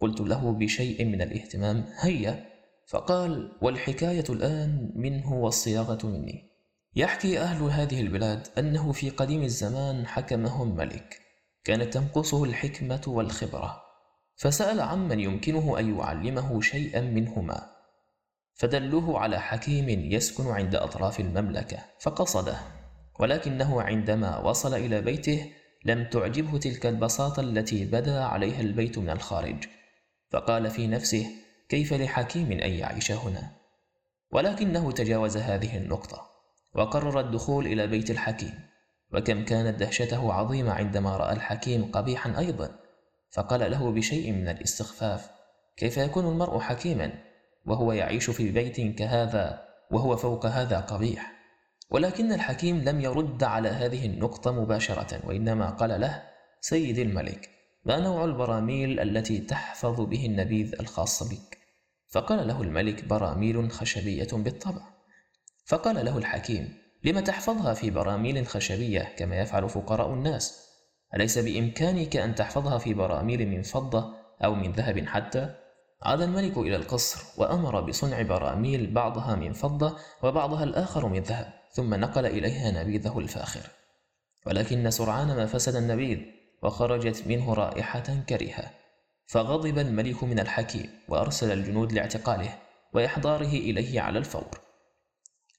قلت 0.00 0.20
له 0.20 0.52
بشيء 0.52 1.04
من 1.04 1.22
الاهتمام 1.22 1.84
هيا. 1.98 2.44
فقال 2.86 3.52
والحكاية 3.62 4.24
الآن 4.28 4.92
منه 4.94 5.34
والصياغة 5.34 6.06
مني. 6.06 6.48
يحكي 6.96 7.40
أهل 7.40 7.62
هذه 7.62 8.00
البلاد 8.00 8.46
أنه 8.58 8.92
في 8.92 9.10
قديم 9.10 9.42
الزمان 9.42 10.06
حكمهم 10.06 10.76
ملك. 10.76 11.20
كانت 11.64 11.94
تنقصه 11.94 12.44
الحكمة 12.44 13.02
والخبرة. 13.06 13.82
فسأل 14.36 14.80
عمن 14.80 15.20
يمكنه 15.20 15.78
أن 15.78 15.98
يعلمه 15.98 16.60
شيئا 16.60 17.00
منهما. 17.00 17.66
فدلوه 18.54 19.18
على 19.18 19.40
حكيم 19.40 19.88
يسكن 19.88 20.46
عند 20.46 20.74
أطراف 20.74 21.20
المملكة 21.20 21.78
فقصده. 22.00 22.56
ولكنه 23.20 23.82
عندما 23.82 24.38
وصل 24.38 24.74
إلى 24.74 25.00
بيته 25.00 25.52
لم 25.84 26.04
تعجبه 26.04 26.58
تلك 26.58 26.86
البساطة 26.86 27.40
التي 27.40 27.84
بدا 27.84 28.20
عليها 28.24 28.60
البيت 28.60 28.98
من 28.98 29.10
الخارج. 29.10 29.77
فقال 30.30 30.70
في 30.70 30.86
نفسه 30.86 31.26
كيف 31.68 31.92
لحكيم 31.92 32.52
أن 32.52 32.70
يعيش 32.70 33.12
هنا؟ 33.12 33.50
ولكنه 34.30 34.92
تجاوز 34.92 35.36
هذه 35.36 35.76
النقطة 35.76 36.28
وقرر 36.74 37.20
الدخول 37.20 37.66
إلى 37.66 37.86
بيت 37.86 38.10
الحكيم 38.10 38.54
وكم 39.12 39.44
كانت 39.44 39.78
دهشته 39.78 40.32
عظيمة 40.32 40.72
عندما 40.72 41.16
رأى 41.16 41.32
الحكيم 41.32 41.90
قبيحا 41.90 42.38
أيضا 42.38 42.70
فقال 43.30 43.70
له 43.70 43.92
بشيء 43.92 44.32
من 44.32 44.48
الاستخفاف 44.48 45.30
كيف 45.76 45.96
يكون 45.96 46.26
المرء 46.28 46.58
حكيما 46.58 47.12
وهو 47.66 47.92
يعيش 47.92 48.30
في 48.30 48.50
بيت 48.50 48.98
كهذا 48.98 49.68
وهو 49.90 50.16
فوق 50.16 50.46
هذا 50.46 50.80
قبيح؟ 50.80 51.32
ولكن 51.90 52.32
الحكيم 52.32 52.80
لم 52.80 53.00
يرد 53.00 53.44
على 53.44 53.68
هذه 53.68 54.06
النقطة 54.06 54.52
مباشرة 54.52 55.26
وإنما 55.26 55.70
قال 55.70 56.00
له 56.00 56.22
سيد 56.60 56.98
الملك 56.98 57.57
ما 57.84 57.98
نوع 58.00 58.24
البراميل 58.24 59.00
التي 59.00 59.38
تحفظ 59.38 60.00
به 60.00 60.26
النبيذ 60.26 60.74
الخاص 60.80 61.22
بك؟ 61.22 61.58
فقال 62.08 62.48
له 62.48 62.62
الملك 62.62 63.04
براميل 63.04 63.70
خشبية 63.70 64.28
بالطبع. 64.32 64.82
فقال 65.66 66.04
له 66.04 66.18
الحكيم 66.18 66.74
لم 67.04 67.20
تحفظها 67.20 67.74
في 67.74 67.90
براميل 67.90 68.46
خشبية 68.46 69.14
كما 69.16 69.36
يفعل 69.36 69.68
فقراء 69.68 70.14
الناس؟ 70.14 70.68
أليس 71.14 71.38
بإمكانك 71.38 72.16
أن 72.16 72.34
تحفظها 72.34 72.78
في 72.78 72.94
براميل 72.94 73.48
من 73.48 73.62
فضة 73.62 74.14
أو 74.44 74.54
من 74.54 74.72
ذهب 74.72 75.06
حتى؟ 75.06 75.54
عاد 76.02 76.20
الملك 76.20 76.58
إلى 76.58 76.76
القصر 76.76 77.40
وأمر 77.40 77.80
بصنع 77.80 78.22
براميل 78.22 78.92
بعضها 78.92 79.34
من 79.34 79.52
فضة 79.52 79.96
وبعضها 80.22 80.64
الآخر 80.64 81.06
من 81.06 81.20
ذهب 81.20 81.52
ثم 81.72 81.94
نقل 81.94 82.26
إليها 82.26 82.82
نبيذه 82.82 83.18
الفاخر. 83.18 83.70
ولكن 84.46 84.90
سرعان 84.90 85.26
ما 85.26 85.46
فسد 85.46 85.76
النبيذ. 85.76 86.37
وخرجت 86.62 87.26
منه 87.26 87.54
رائحة 87.54 88.24
كريهة 88.28 88.70
فغضب 89.26 89.78
الملك 89.78 90.24
من 90.24 90.38
الحكيم 90.40 90.90
وأرسل 91.08 91.52
الجنود 91.52 91.92
لاعتقاله 91.92 92.58
وإحضاره 92.92 93.52
إليه 93.52 94.00
على 94.00 94.18
الفور 94.18 94.60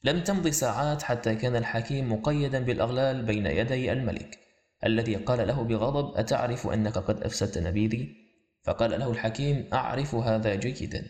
لم 0.03 0.23
تمض 0.23 0.47
ساعات 0.47 1.03
حتى 1.03 1.35
كان 1.35 1.55
الحكيم 1.55 2.13
مقيدا 2.13 2.59
بالأغلال 2.59 3.21
بين 3.25 3.45
يدي 3.45 3.91
الملك 3.91 4.39
الذي 4.83 5.15
قال 5.15 5.47
له 5.47 5.63
بغضب 5.63 6.17
أتعرف 6.17 6.67
أنك 6.67 6.97
قد 6.97 7.23
أفسدت 7.23 7.57
نبيذي؟ 7.57 8.15
فقال 8.63 8.99
له 8.99 9.11
الحكيم 9.11 9.69
أعرف 9.73 10.15
هذا 10.15 10.55
جيدا 10.55 11.07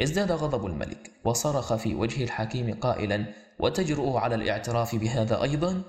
ازداد 0.00 0.32
غضب 0.32 0.66
الملك 0.66 1.10
وصرخ 1.24 1.74
في 1.74 1.94
وجه 1.94 2.24
الحكيم 2.24 2.74
قائلا 2.74 3.24
وتجرؤ 3.58 4.16
على 4.16 4.34
الاعتراف 4.34 4.94
بهذا 4.94 5.42
أيضا؟ 5.42 5.82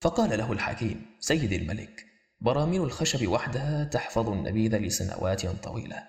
فقال 0.00 0.38
له 0.38 0.52
الحكيم 0.52 1.06
سيد 1.20 1.52
الملك 1.52 2.09
براميل 2.40 2.82
الخشب 2.82 3.28
وحدها 3.28 3.84
تحفظ 3.84 4.28
النبيذ 4.28 4.76
لسنوات 4.76 5.46
طويلة. 5.46 6.02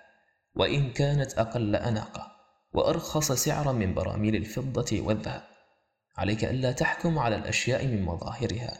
وإن 0.55 0.91
كانت 0.93 1.33
أقل 1.33 1.75
أناقة 1.75 2.31
وأرخص 2.73 3.31
سعرا 3.31 3.71
من 3.71 3.93
براميل 3.93 4.35
الفضة 4.35 5.01
والذهب. 5.01 5.43
عليك 6.17 6.45
ألا 6.45 6.71
تحكم 6.71 7.19
على 7.19 7.35
الأشياء 7.35 7.87
من 7.87 8.01
مظاهرها. 8.01 8.77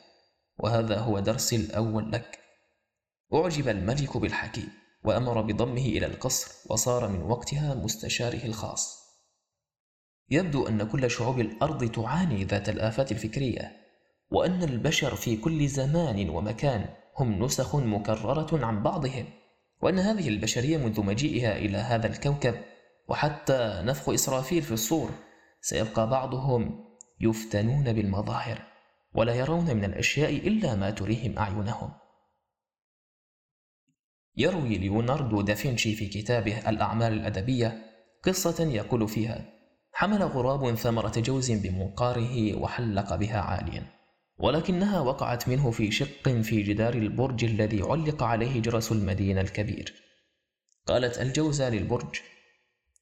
وهذا 0.58 1.00
هو 1.00 1.20
درسي 1.20 1.56
الأول 1.56 2.12
لك. 2.12 2.40
أعجب 3.34 3.68
الملك 3.68 4.18
بالحكيم 4.18 4.70
وأمر 5.04 5.42
بضمه 5.42 5.86
إلى 5.86 6.06
القصر 6.06 6.52
وصار 6.66 7.08
من 7.08 7.22
وقتها 7.22 7.74
مستشاره 7.74 8.46
الخاص. 8.46 9.02
يبدو 10.30 10.68
أن 10.68 10.84
كل 10.84 11.12
شعوب 11.12 11.40
الأرض 11.40 11.92
تعاني 11.92 12.44
ذات 12.44 12.70
الآفات 12.70 13.12
الفكرية 13.12 13.72
وأن 14.32 14.64
البشر 14.64 15.16
في 15.16 15.38
كل 15.38 15.68
زمان 15.68 16.30
ومكان 16.30 17.01
هم 17.18 17.44
نسخ 17.44 17.76
مكررة 17.76 18.66
عن 18.66 18.84
بعضهم 18.84 19.26
وأن 19.82 20.00
هذه 20.00 20.28
البشرية 20.28 20.78
منذ 20.78 21.02
مجيئها 21.02 21.58
إلى 21.58 21.78
هذا 21.78 22.08
الكوكب 22.08 22.56
وحتى 23.08 23.82
نفخ 23.86 24.10
إسرافيل 24.10 24.62
في 24.62 24.72
الصور 24.72 25.10
سيبقى 25.62 26.10
بعضهم 26.10 26.86
يفتنون 27.20 27.94
بالمظاهر 27.94 28.62
ولا 29.14 29.34
يرون 29.34 29.66
من 29.66 29.84
الأشياء 29.84 30.30
إلا 30.30 30.76
ما 30.76 30.90
تريهم 30.90 31.40
أعينهم. 31.40 31.92
يروي 34.38 34.78
ليوناردو 34.78 35.42
دافنشي 35.42 35.96
في 35.96 36.08
كتابه 36.08 36.70
الأعمال 36.70 37.14
الأدبية 37.14 37.86
قصة 38.24 38.64
يقول 38.64 39.08
فيها 39.08 39.46
حمل 39.94 40.24
غراب 40.24 40.76
ثمرة 40.76 41.14
جوز 41.18 41.52
بمنقاره 41.52 42.56
وحلق 42.62 43.16
بها 43.16 43.42
عاليا. 43.42 44.01
ولكنها 44.42 45.00
وقعت 45.00 45.50
منه 45.50 45.72
في 45.72 45.92
شق 45.92 46.30
في 46.30 46.64
جدار 46.64 46.94
البرج 46.94 47.44
الذي 47.44 47.82
علق 47.82 48.24
عليه 48.24 48.62
جرس 48.62 48.92
المدينة 48.92 49.42
الكبير. 49.42 49.94
قالت 50.88 51.22
الجوزة 51.22 51.70
للبرج 51.70 52.20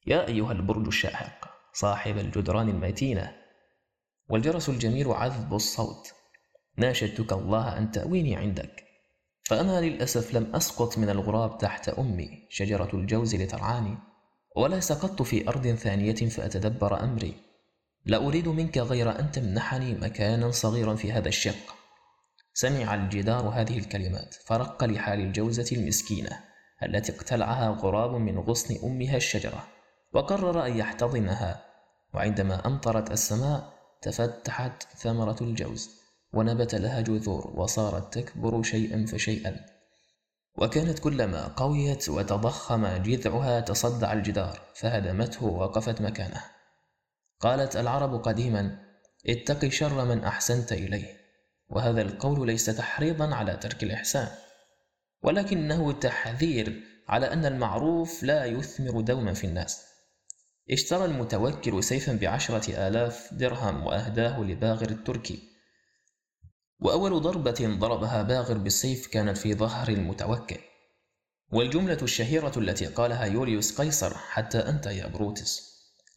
يا 0.06 0.28
أيها 0.28 0.52
البرج 0.52 0.86
الشاهق 0.86 1.50
صاحب 1.72 2.18
الجدران 2.18 2.68
المتينة. 2.68 3.36
والجرس 4.28 4.68
الجميل 4.68 5.08
عذب 5.12 5.54
الصوت. 5.54 6.12
ناشدتك 6.76 7.32
الله 7.32 7.78
أن 7.78 7.90
تأويني 7.90 8.36
عندك. 8.36 8.84
فأنا 9.44 9.80
للأسف 9.80 10.34
لم 10.34 10.56
أسقط 10.56 10.98
من 10.98 11.10
الغراب 11.10 11.58
تحت 11.58 11.88
أمي 11.88 12.46
شجرة 12.50 12.90
الجوز 12.94 13.34
لترعاني 13.34 13.98
ولا 14.56 14.80
سقطت 14.80 15.22
في 15.22 15.48
أرض 15.48 15.66
ثانية 15.66 16.14
فأتدبر 16.14 17.04
أمري. 17.04 17.49
لا 18.06 18.16
أريد 18.16 18.48
منك 18.48 18.78
غير 18.78 19.20
أن 19.20 19.30
تمنحني 19.30 19.94
مكانا 19.94 20.50
صغيرا 20.50 20.94
في 20.94 21.12
هذا 21.12 21.28
الشق. 21.28 21.74
سمع 22.54 22.94
الجدار 22.94 23.48
هذه 23.48 23.78
الكلمات 23.78 24.34
فرق 24.34 24.84
لحال 24.84 25.20
الجوزة 25.20 25.76
المسكينة 25.76 26.40
التي 26.82 27.12
اقتلعها 27.12 27.68
غراب 27.68 28.10
من 28.10 28.38
غصن 28.38 28.76
أمها 28.84 29.16
الشجرة 29.16 29.64
وقرر 30.12 30.66
أن 30.66 30.76
يحتضنها. 30.76 31.64
وعندما 32.14 32.66
أمطرت 32.66 33.10
السماء 33.10 33.72
تفتحت 34.02 34.82
ثمرة 34.96 35.36
الجوز 35.40 35.90
ونبت 36.32 36.74
لها 36.74 37.00
جذور 37.00 37.52
وصارت 37.54 38.18
تكبر 38.18 38.62
شيئا 38.62 39.06
فشيئا. 39.06 39.56
وكانت 40.56 40.98
كلما 40.98 41.46
قويت 41.46 42.08
وتضخم 42.08 42.86
جذعها 42.86 43.60
تصدع 43.60 44.12
الجدار 44.12 44.60
فهدمته 44.74 45.44
ووقفت 45.44 46.00
مكانه. 46.00 46.59
قالت 47.40 47.76
العرب 47.76 48.14
قديما 48.14 48.78
اتق 49.26 49.68
شر 49.68 50.04
من 50.04 50.24
أحسنت 50.24 50.72
إليه. 50.72 51.20
وهذا 51.68 52.02
القول 52.02 52.46
ليس 52.46 52.64
تحريضا 52.66 53.34
على 53.34 53.56
ترك 53.56 53.82
الإحسان. 53.82 54.28
ولكنه 55.22 55.92
تحذير 55.92 56.82
على 57.08 57.32
أن 57.32 57.46
المعروف 57.46 58.22
لا 58.22 58.44
يثمر 58.44 59.00
دوما 59.00 59.34
في 59.34 59.46
الناس. 59.46 59.82
اشترى 60.70 61.04
المتوكل 61.04 61.84
سيفا 61.84 62.12
بعشرة 62.12 62.88
آلاف 62.88 63.34
درهم 63.34 63.86
وأهداه 63.86 64.40
لباغر 64.40 64.90
التركي. 64.90 65.42
وأول 66.80 67.20
ضربة 67.22 67.76
ضربها 67.78 68.22
باغر 68.22 68.58
بالسيف 68.58 69.06
كانت 69.06 69.38
في 69.38 69.54
ظهر 69.54 69.88
المتوكل. 69.88 70.58
والجملة 71.52 71.98
الشهيرة 72.02 72.52
التي 72.56 72.86
قالها 72.86 73.24
يوليوس 73.24 73.80
قيصر 73.80 74.14
حتى 74.14 74.58
أنت 74.58 74.86
يا 74.86 75.06
بروتس. 75.06 75.69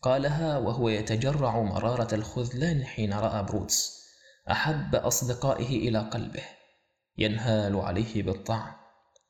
قالها 0.04 0.58
وهو 0.58 0.90
يتجرع 0.90 1.62
مرارة 1.62 2.16
الخذلان 2.16 2.86
حين 2.86 3.14
رأى 3.14 3.44
بروتس 3.44 4.04
أحب 4.52 4.96
أصدقائه 4.96 5.90
إلى 5.90 6.00
قلبه 6.00 6.44
ينهال 7.18 7.76
عليه 7.76 8.24
بالطعن. 8.24 8.72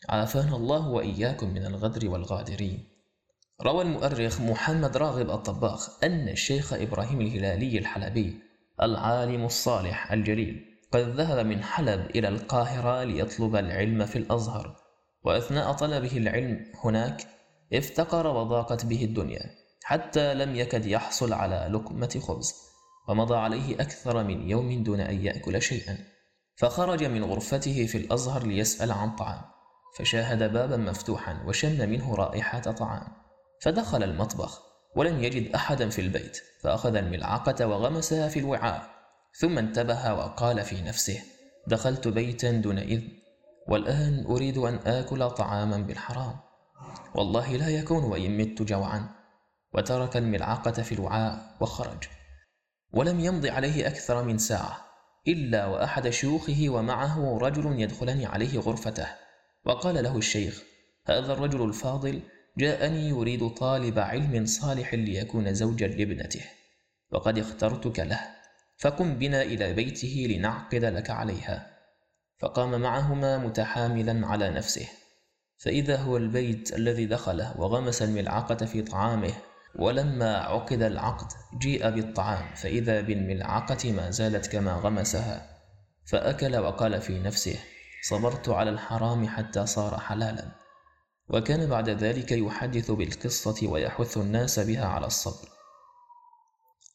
عافانا 0.10 0.56
الله 0.56 0.90
وإياكم 0.90 1.50
من 1.50 1.66
الغدر 1.66 2.10
والغادرين. 2.10 2.88
روى 3.62 3.84
المؤرخ 3.84 4.42
محمد 4.42 4.98
راغب 4.98 5.30
الطباخ 5.30 6.04
أن 6.04 6.30
الشيخ 6.30 6.74
إبراهيم 6.74 7.22
الهلالي 7.22 7.78
الحلبي 7.78 8.40
العالم 8.82 9.46
الصالح 9.46 10.12
الجليل 10.12 10.66
قد 10.92 11.00
ذهب 11.00 11.46
من 11.46 11.64
حلب 11.64 12.10
إلى 12.16 12.28
القاهرة 12.28 13.04
ليطلب 13.04 13.56
العلم 13.56 14.06
في 14.06 14.16
الأزهر 14.16 14.76
وأثناء 15.24 15.72
طلبه 15.72 16.18
العلم 16.18 16.66
هناك 16.84 17.28
افتقر 17.74 18.28
وضاقت 18.28 18.86
به 18.86 19.04
الدنيا. 19.04 19.63
حتى 19.94 20.34
لم 20.34 20.56
يكد 20.56 20.86
يحصل 20.86 21.34
على 21.34 21.70
لقمة 21.72 22.22
خبز 22.28 22.54
ومضى 23.08 23.36
عليه 23.36 23.76
أكثر 23.76 24.24
من 24.24 24.50
يوم 24.50 24.84
دون 24.84 25.00
أن 25.00 25.26
يأكل 25.26 25.62
شيئا. 25.62 25.98
فخرج 26.58 27.04
من 27.04 27.24
غرفته 27.24 27.86
في 27.86 27.98
الأزهر 27.98 28.48
ليسأل 28.48 28.92
عن 28.92 29.16
طعام 29.16 29.42
فشاهد 29.98 30.54
بابا 30.54 30.78
مفتوحا 30.78 31.44
وشم 31.48 31.90
منه 31.90 32.16
رائحة 32.16 32.60
طعام. 32.60 33.08
فدخل 33.62 34.04
المطبخ 34.04 34.62
ولم 34.96 35.24
يجد 35.24 35.56
أحدا 35.56 35.90
في 35.90 36.02
البيت 36.02 36.38
فأخذ 36.62 36.96
الملعقة 36.96 37.68
وغمسها 37.68 38.28
في 38.28 38.40
الوعاء. 38.40 38.90
ثم 39.40 39.58
انتبه 39.58 40.14
وقال 40.14 40.62
في 40.62 40.82
نفسه 40.82 41.22
دخلت 41.68 42.08
بيتا 42.08 42.52
دون 42.52 42.78
إذن 42.78 43.08
والآن 43.68 44.26
أريد 44.26 44.58
أن 44.58 44.80
آكل 44.86 45.30
طعاما 45.30 45.78
بالحرام. 45.78 46.36
والله 47.16 47.56
لا 47.56 47.70
يكون 47.70 48.04
وإن 48.04 48.38
مت 48.38 48.62
جوعا. 48.62 49.23
وترك 49.74 50.18
الملعقة 50.18 50.72
في 50.72 50.92
الوعاء 50.92 51.56
وخرج. 51.62 52.04
ولم 52.94 53.20
يمض 53.20 53.46
عليه 53.46 53.88
أكثر 53.88 54.24
من 54.24 54.38
ساعة 54.38 54.86
إلا 55.28 55.66
وأحد 55.66 56.10
شيوخه 56.10 56.66
ومعه 56.70 57.38
رجل 57.38 57.80
يدخلان 57.80 58.26
عليه 58.26 58.60
غرفته. 58.60 59.08
وقال 59.66 60.04
له 60.04 60.18
الشيخ 60.18 60.64
هذا 61.08 61.34
الرجل 61.34 61.64
الفاضل 61.64 62.22
جاءني 62.58 63.10
يريد 63.10 63.50
طالب 63.50 64.00
علم 64.00 64.46
صالح 64.46 64.94
ليكون 64.94 65.54
زوجا 65.54 65.88
لابنته 65.88 66.42
وقد 67.12 67.38
اخترتك 67.38 68.00
له 68.00 68.20
فقم 68.78 69.16
بنا 69.16 69.42
إلى 69.42 69.74
بيته 69.74 70.28
لنعقد 70.30 70.86
لك 70.86 71.10
عليها. 71.10 71.74
فقام 72.40 72.82
معهما 72.82 73.38
متحاملا 73.38 74.28
على 74.28 74.50
نفسه. 74.50 74.88
فإذا 75.58 75.98
هو 75.98 76.18
البيت 76.18 76.76
الذي 76.76 77.06
دخله 77.06 77.62
وغمس 77.62 78.02
الملعقة 78.02 78.66
في 78.66 78.82
طعامه 78.82 79.34
ولما 79.80 80.38
عقد 80.38 80.82
العقد 80.82 81.28
جيء 81.58 81.90
بالطعام 81.90 82.56
فإذا 82.56 83.02
بالملعقة 83.02 83.92
ما 83.92 84.10
زالت 84.10 84.48
كما 84.48 84.74
غمسها 84.74 85.54
فأكل 86.06 86.58
وقال 86.58 87.02
في 87.02 87.20
نفسه 87.20 87.60
صبرت 88.04 88.50
على 88.50 88.70
الحرام 88.70 89.28
حتى 89.28 89.66
صار 89.66 90.00
حلالا. 90.00 90.52
وكان 91.30 91.70
بعد 91.70 91.90
ذلك 91.90 92.32
يحدث 92.32 92.92
بالقصة 92.92 93.68
ويحث 93.68 94.18
الناس 94.18 94.60
بها 94.60 94.86
على 94.86 95.06
الصبر. 95.06 95.50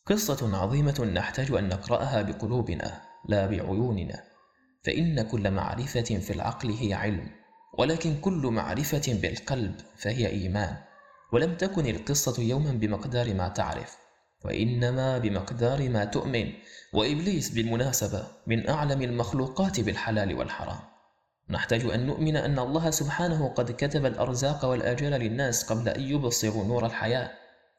قصة 0.06 0.56
عظيمة 0.56 1.10
نحتاج 1.14 1.52
أن 1.52 1.68
نقرأها 1.68 2.22
بقلوبنا 2.22 3.02
لا 3.28 3.46
بعيوننا 3.46 4.24
فإن 4.84 5.22
كل 5.22 5.50
معرفة 5.50 6.00
في 6.00 6.32
العقل 6.32 6.70
هي 6.70 6.94
علم 6.94 7.30
ولكن 7.78 8.20
كل 8.20 8.46
معرفة 8.46 9.02
بالقلب 9.08 9.80
فهي 9.96 10.26
إيمان. 10.28 10.87
ولم 11.32 11.54
تكن 11.54 11.86
القصة 11.86 12.42
يوما 12.42 12.72
بمقدار 12.72 13.34
ما 13.34 13.48
تعرف 13.48 13.96
وإنما 14.44 15.18
بمقدار 15.18 15.88
ما 15.88 16.04
تؤمن. 16.04 16.52
وإبليس 16.92 17.50
بالمناسبة 17.50 18.26
من 18.46 18.68
أعلم 18.68 19.02
المخلوقات 19.02 19.80
بالحلال 19.80 20.34
والحرام. 20.34 20.78
نحتاج 21.50 21.84
أن 21.84 22.06
نؤمن 22.06 22.36
أن 22.36 22.58
الله 22.58 22.90
سبحانه 22.90 23.48
قد 23.48 23.70
كتب 23.70 24.06
الأرزاق 24.06 24.64
والآجال 24.64 25.12
للناس 25.12 25.72
قبل 25.72 25.88
أن 25.88 26.00
يبصروا 26.00 26.64
نور 26.64 26.86
الحياة 26.86 27.30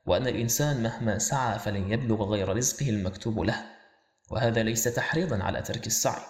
وأن 0.05 0.27
الإنسان 0.27 0.83
مهما 0.83 1.17
سعى 1.17 1.59
فلن 1.59 1.91
يبلغ 1.91 2.23
غير 2.23 2.57
رزقه 2.57 2.89
المكتوب 2.89 3.39
له. 3.39 3.65
وهذا 4.31 4.63
ليس 4.63 4.83
تحريضا 4.83 5.43
على 5.43 5.61
ترك 5.61 5.87
السعي. 5.87 6.21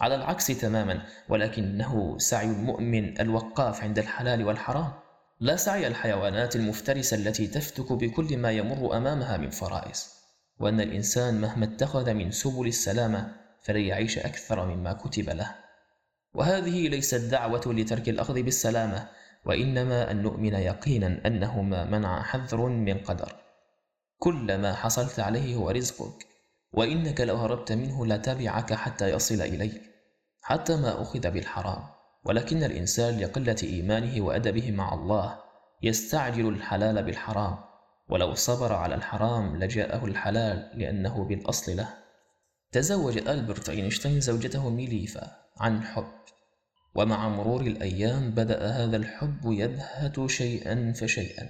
على 0.00 0.14
العكس 0.14 0.46
تماما 0.46 1.02
ولكنه 1.28 2.18
سعي 2.18 2.46
المؤمن 2.46 3.20
الوقاف 3.20 3.82
عند 3.82 3.98
الحلال 3.98 4.44
والحرام. 4.44 5.03
لا 5.40 5.56
سعي 5.56 5.86
الحيوانات 5.86 6.56
المفترسة 6.56 7.16
التي 7.16 7.46
تفتك 7.46 7.92
بكل 7.92 8.36
ما 8.36 8.50
يمر 8.50 8.96
أمامها 8.96 9.36
من 9.36 9.50
فرائس 9.50 10.14
وأن 10.58 10.80
الإنسان 10.80 11.40
مهما 11.40 11.64
اتخذ 11.64 12.14
من 12.14 12.30
سبل 12.30 12.66
السلامة 12.66 13.32
فلن 13.62 13.80
يعيش 13.80 14.18
أكثر 14.18 14.66
مما 14.66 14.92
كتب 14.92 15.30
له. 15.30 15.54
وهذه 16.34 16.88
ليست 16.88 17.14
دعوة 17.14 17.62
لترك 17.66 18.08
الأخذ 18.08 18.42
بالسلامة 18.42 19.08
وإنما 19.44 20.10
أن 20.10 20.22
نؤمن 20.22 20.54
يقينا 20.54 21.20
أنه 21.26 21.62
ما 21.62 21.84
منع 21.84 22.22
حذر 22.22 22.66
من 22.66 22.98
قدر. 22.98 23.36
كل 24.18 24.58
ما 24.58 24.74
حصلت 24.74 25.20
عليه 25.20 25.54
هو 25.54 25.70
رزقك 25.70 26.26
وإنك 26.72 27.20
لو 27.20 27.36
هربت 27.36 27.72
منه 27.72 28.06
لتبعك 28.06 28.74
حتى 28.74 29.10
يصل 29.10 29.42
إليك 29.42 29.82
حتى 30.42 30.76
ما 30.76 31.02
أخذ 31.02 31.30
بالحرام. 31.30 31.93
ولكن 32.24 32.64
الإنسان 32.64 33.20
لقلة 33.20 33.56
إيمانه 33.62 34.24
وأدبه 34.24 34.70
مع 34.70 34.94
الله 34.94 35.38
يستعجل 35.82 36.48
الحلال 36.48 37.02
بالحرام 37.02 37.58
ولو 38.08 38.34
صبر 38.34 38.72
على 38.72 38.94
الحرام 38.94 39.56
لجاءه 39.56 40.04
الحلال 40.04 40.70
لأنه 40.74 41.24
بالأصل 41.24 41.76
له. 41.76 41.88
تزوج 42.72 43.18
ألبرت 43.28 43.68
أينشتاين 43.68 44.20
زوجته 44.20 44.70
ميليفا 44.70 45.36
عن 45.56 45.82
حب 45.82 46.12
ومع 46.94 47.28
مرور 47.28 47.60
الأيام 47.60 48.30
بدأ 48.30 48.66
هذا 48.66 48.96
الحب 48.96 49.40
يبهت 49.44 50.30
شيئا 50.30 50.92
فشيئا 50.92 51.48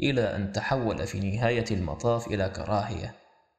إلى 0.00 0.36
أن 0.36 0.52
تحول 0.52 1.06
في 1.06 1.20
نهاية 1.20 1.64
المطاف 1.70 2.26
إلى 2.26 2.48
كراهية. 2.48 3.14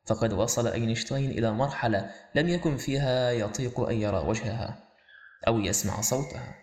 فقد 0.06 0.34
وصل 0.34 0.67
أينشتاين 0.67 1.32
إلى 1.32 1.52
مرحلة 1.52 2.12
لم 2.36 2.50
يكن 2.50 2.78
فيها 2.78 3.32
يطيق 3.32 3.80
أن 3.80 3.95
يرى 3.95 4.17
وجهها. 4.17 4.85
أو 5.48 5.60
يسمع 5.60 6.02
صوتها 6.02 6.56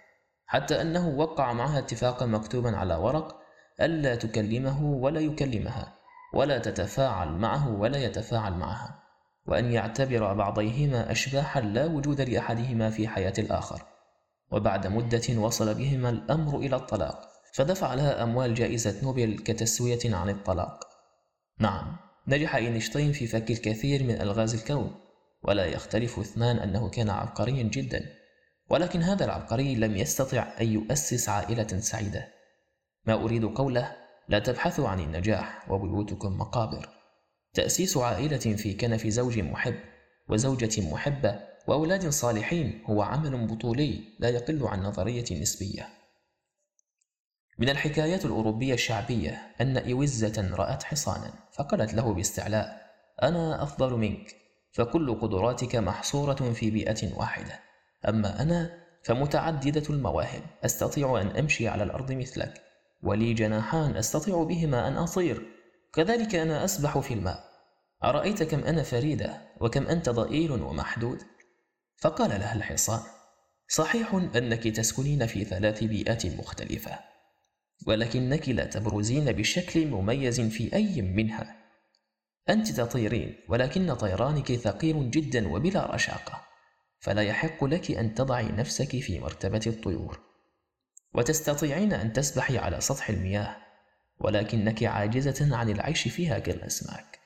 حتى 0.47 0.81
أنه 0.81 1.09
وقع 1.09 1.53
معها 1.53 1.79
اتفاقا 1.79 2.27
مكتوبا 2.27 2.77
على 2.77 2.95
ورق 2.95 3.43
ألا 3.81 4.15
تكلمه 4.15 4.85
ولا 4.85 5.21
يكلمها 5.21 5.99
ولا 6.35 6.59
تتفاعل 6.59 7.29
معه 7.29 7.81
ولا 7.81 7.99
يتفاعل 7.99 8.53
معها 8.53 9.03
وأن 9.47 9.73
يعتبر 9.73 10.35
بعضيهما 10.35 11.13
أشباحا 11.13 11.61
لا 11.61 11.87
وجود 11.87 12.21
لأحدهما 12.21 12.91
في 12.91 13.09
حياة 13.09 13.33
الآخر. 13.39 13.83
وبعد 14.51 14.87
مدة 14.87 15.39
وصل 15.39 15.75
بهما 15.75 16.11
الأمر 16.11 16.59
إلى 16.59 16.77
الطلاق 16.77 17.29
فدفع 17.55 17.95
لها 17.95 18.23
أموال 18.23 18.55
جائزة 18.55 19.03
نوبل 19.03 19.39
كتسوية 19.39 19.99
عن 20.05 20.31
الطلاق. 20.31 20.81
نعم 21.59 21.97
نجح 22.29 22.57
إينشتاين 22.57 23.13
في 23.13 23.27
فك 23.27 23.51
الكثير 23.51 24.05
من 24.05 24.21
ألغاز 24.21 24.55
الكون 24.55 24.95
ولا 25.43 25.67
يختلف 25.67 26.19
اثنان 26.19 26.57
أنه 26.57 26.89
كان 26.89 27.11
عبقريا 27.11 27.63
جدا. 27.63 28.22
ولكن 28.73 29.03
هذا 29.03 29.25
العبقري 29.25 29.75
لم 29.75 29.97
يستطع 29.97 30.55
أن 30.61 30.73
يؤسس 30.73 31.29
عائلة 31.29 31.81
سعيدة. 31.81 32.29
ما 33.07 33.15
أريد 33.15 33.45
قوله 33.45 33.97
لا 34.29 34.39
تبحثوا 34.39 34.89
عن 34.89 35.01
النجاح 35.01 35.71
وبيوتكم 35.71 36.39
مقابر. 36.39 36.89
تأسيس 37.55 37.97
عائلة 37.97 38.39
في 38.39 38.75
كنف 38.75 39.07
زوج 39.07 39.39
محب 39.39 39.75
وزوجة 40.29 40.91
محبة 40.93 41.41
وأولاد 41.69 42.09
صالحين 42.09 42.83
هو 42.87 43.03
عمل 43.03 43.47
بطولي 43.47 44.05
لا 44.19 44.29
يقل 44.29 44.67
عن 44.67 44.83
نظرية 44.83 45.41
نسبية. 45.41 45.89
من 47.59 47.69
الحكايات 47.69 48.25
الأوروبية 48.25 48.75
الشعبية 48.75 49.55
أن 49.61 49.91
إوزة 49.93 50.55
رأت 50.55 50.83
حصانا 50.83 51.35
فقالت 51.53 51.95
له 51.95 52.15
باستعلاء 52.15 52.91
أنا 53.23 53.63
أفضل 53.63 53.97
منك 53.97 54.37
فكل 54.73 55.21
قدراتك 55.21 55.77
محصورة 55.77 56.53
في 56.53 56.71
بيئة 56.71 57.15
واحدة. 57.17 57.72
أما 58.09 58.43
أنا 58.43 58.83
فمتعددة 59.03 59.83
المواهب 59.91 60.43
أستطيع 60.65 61.21
أن 61.21 61.27
أمشي 61.27 61.69
على 61.69 61.83
الأرض 61.83 62.13
مثلك 62.13 62.63
ولي 63.03 63.35
جناحان 63.35 63.97
أستطيع 63.97 64.43
بهما 64.43 64.89
أن 64.89 64.97
أطير. 64.97 65.43
كذلك 65.95 66.35
أنا 66.35 66.65
أسبح 66.65 66.99
في 66.99 67.15
الماء. 67.15 67.45
أرأيت 68.05 68.43
كم 68.43 68.65
أنا 68.65 68.83
فريدة 68.83 69.41
وكم 69.61 69.87
أنت 69.87 70.09
ضئيل 70.09 70.53
ومحدود؟ 70.53 71.19
فقال 71.97 72.31
لها 72.31 72.55
الحصان 72.55 73.01
صحيح 73.69 74.15
أنك 74.15 74.69
تسكنين 74.69 75.27
في 75.27 75.45
ثلاث 75.45 75.85
بيئات 75.85 76.27
مختلفة 76.27 76.99
ولكنك 77.87 78.49
لا 78.49 78.65
تبرزين 78.65 79.33
بشكل 79.33 79.87
مميز 79.87 80.41
في 80.41 80.75
أي 80.75 81.03
منها. 81.03 81.57
أنت 82.49 82.73
تطيرين 82.73 83.37
ولكن 83.49 83.95
طيرانك 83.95 84.53
ثقيل 84.53 85.11
جدا 85.11 85.49
وبلا 85.49 85.95
رشاقة. 85.95 86.52
فلا 87.03 87.23
يحق 87.23 87.65
لك 87.65 87.91
أن 87.91 88.15
تضعي 88.15 88.45
نفسك 88.45 89.01
في 89.01 89.19
مرتبة 89.19 89.61
الطيور. 89.67 90.21
وتستطيعين 91.15 91.93
أن 91.93 92.13
تسبحي 92.13 92.59
على 92.59 92.81
سطح 92.81 93.09
المياه 93.09 93.57
ولكنك 94.19 94.85
عاجزة 94.85 95.57
عن 95.57 95.71
العيش 95.71 96.09
فيها 96.09 96.39
كالأسماك. 96.39 97.19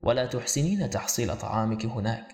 ولا 0.00 0.26
تحسنين 0.26 0.90
تحصيل 0.90 1.36
طعامك 1.36 1.86
هناك. 1.86 2.28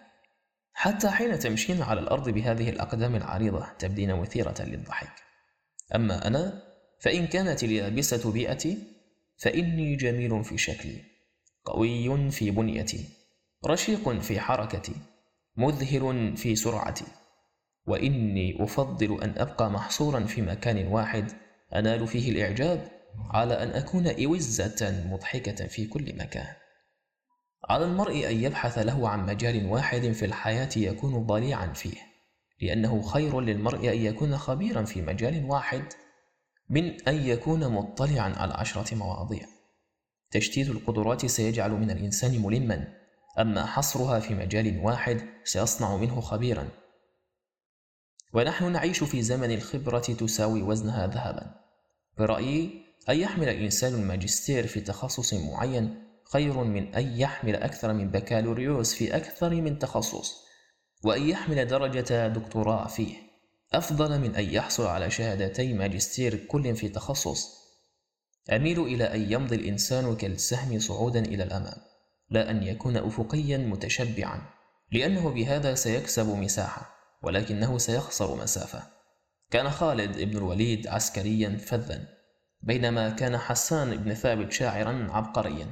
حتى 0.72 1.10
حين 1.10 1.38
تمشين 1.38 1.82
على 1.82 2.00
الأرض 2.00 2.28
بهذه 2.28 2.70
الأقدام 2.70 3.16
العريضة 3.16 3.68
تبدين 3.78 4.14
مثيرة 4.14 4.62
للضحك. 4.62 5.22
أما 5.94 6.26
أنا 6.26 6.62
فإن 7.00 7.26
كانت 7.26 7.64
اليابسة 7.64 8.32
بيئتي 8.32 8.78
فإني 9.38 9.96
جميل 9.96 10.44
في 10.44 10.58
شكلي 10.58 11.04
قوي 11.64 12.30
في 12.30 12.50
بنيتي 12.50 13.08
رشيق 13.66 14.08
في 14.08 14.40
حركتي. 14.40 15.13
مذهل 15.56 16.36
في 16.36 16.56
سرعتي. 16.56 17.04
وإني 17.86 18.64
أفضل 18.64 19.22
أن 19.22 19.34
أبقى 19.38 19.70
محصورا 19.70 20.20
في 20.20 20.42
مكان 20.42 20.86
واحد 20.86 21.32
أنال 21.74 22.06
فيه 22.06 22.32
الإعجاب 22.32 22.88
على 23.30 23.62
أن 23.62 23.68
أكون 23.68 24.06
إوزة 24.24 25.06
مضحكة 25.10 25.66
في 25.66 25.86
كل 25.86 26.16
مكان. 26.16 26.46
على 27.68 27.84
المرء 27.84 28.30
أن 28.30 28.44
يبحث 28.44 28.78
له 28.78 29.08
عن 29.08 29.26
مجال 29.26 29.66
واحد 29.66 30.12
في 30.12 30.24
الحياة 30.24 30.68
يكون 30.76 31.26
ضليعا 31.26 31.72
فيه 31.72 31.96
لأنه 32.60 33.02
خير 33.02 33.40
للمرء 33.40 33.88
أن 33.92 33.98
يكون 33.98 34.36
خبيرا 34.36 34.82
في 34.84 35.02
مجال 35.02 35.44
واحد 35.44 35.82
من 36.68 37.08
أن 37.08 37.26
يكون 37.26 37.68
مطلعا 37.68 38.32
على 38.36 38.54
عشرة 38.54 38.94
مواضيع. 38.94 39.46
تشتيت 40.30 40.68
القدرات 40.68 41.26
سيجعل 41.26 41.70
من 41.70 41.90
الإنسان 41.90 42.42
ملما. 42.42 43.03
أما 43.38 43.66
حصرها 43.66 44.20
في 44.20 44.34
مجال 44.34 44.78
واحد 44.78 45.20
سيصنع 45.44 45.96
منه 45.96 46.20
خبيرا. 46.20 46.68
ونحن 48.32 48.72
نعيش 48.72 49.04
في 49.04 49.22
زمن 49.22 49.50
الخبرة 49.50 49.98
تساوي 49.98 50.62
وزنها 50.62 51.06
ذهبا. 51.06 51.54
برأيي 52.18 52.84
أن 53.08 53.16
يحمل 53.16 53.48
الإنسان 53.48 53.94
الماجستير 53.94 54.66
في 54.66 54.80
تخصص 54.80 55.34
معين 55.34 56.04
خير 56.32 56.64
من 56.64 56.94
أن 56.94 57.20
يحمل 57.20 57.56
أكثر 57.56 57.92
من 57.92 58.10
بكالوريوس 58.10 58.94
في 58.94 59.16
أكثر 59.16 59.54
من 59.54 59.78
تخصص 59.78 60.44
وأن 61.04 61.28
يحمل 61.28 61.66
درجة 61.66 62.28
دكتوراه 62.28 62.86
فيه. 62.86 63.16
أفضل 63.72 64.20
من 64.20 64.34
أن 64.34 64.44
يحصل 64.44 64.86
على 64.86 65.10
شهادتي 65.10 65.72
ماجستير 65.72 66.36
كل 66.36 66.76
في 66.76 66.88
تخصص. 66.88 67.64
أميل 68.52 68.80
إلى 68.80 69.04
أن 69.04 69.32
يمضي 69.32 69.56
الإنسان 69.56 70.16
كالسهم 70.16 70.78
صعودا 70.78 71.20
إلى 71.20 71.42
الأمام. 71.42 71.93
لا 72.30 72.50
أن 72.50 72.62
يكون 72.62 72.96
أفقيا 72.96 73.58
متشبعا 73.58 74.42
لأنه 74.92 75.30
بهذا 75.30 75.74
سيكسب 75.74 76.28
مساحة 76.28 76.94
ولكنه 77.22 77.78
سيخسر 77.78 78.36
مسافة. 78.36 78.82
كان 79.50 79.70
خالد 79.70 80.20
بن 80.20 80.36
الوليد 80.36 80.86
عسكريا 80.86 81.56
فذا 81.56 82.08
بينما 82.62 83.10
كان 83.10 83.38
حسان 83.38 83.96
بن 83.96 84.14
ثابت 84.14 84.52
شاعرا 84.52 85.08
عبقريا. 85.10 85.66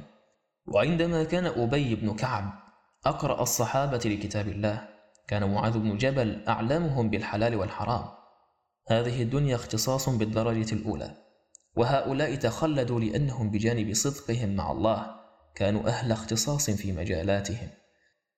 وعندما 0.67 1.23
كان 1.23 1.45
أبي 1.45 1.95
بن 1.95 2.15
كعب 2.15 2.53
أقرأ 3.05 3.41
الصحابة 3.41 4.01
لكتاب 4.05 4.47
الله 4.47 4.87
كان 5.27 5.53
معاذ 5.53 5.79
بن 5.79 5.97
جبل 5.97 6.43
أعلامهم 6.47 7.09
بالحلال 7.09 7.55
والحرام. 7.55 8.05
هذه 8.87 9.21
الدنيا 9.21 9.55
اختصاص 9.55 10.09
بالدرجة 10.09 10.75
الأولى 10.75 11.17
وهؤلاء 11.75 12.35
تخلدوا 12.35 12.99
لأنهم 12.99 13.51
بجانب 13.51 13.93
صدقهم 13.93 14.55
مع 14.55 14.71
الله. 14.71 15.22
كانوا 15.55 15.87
أهل 15.87 16.11
اختصاص 16.11 16.69
في 16.69 16.91
مجالاتهم. 16.91 17.69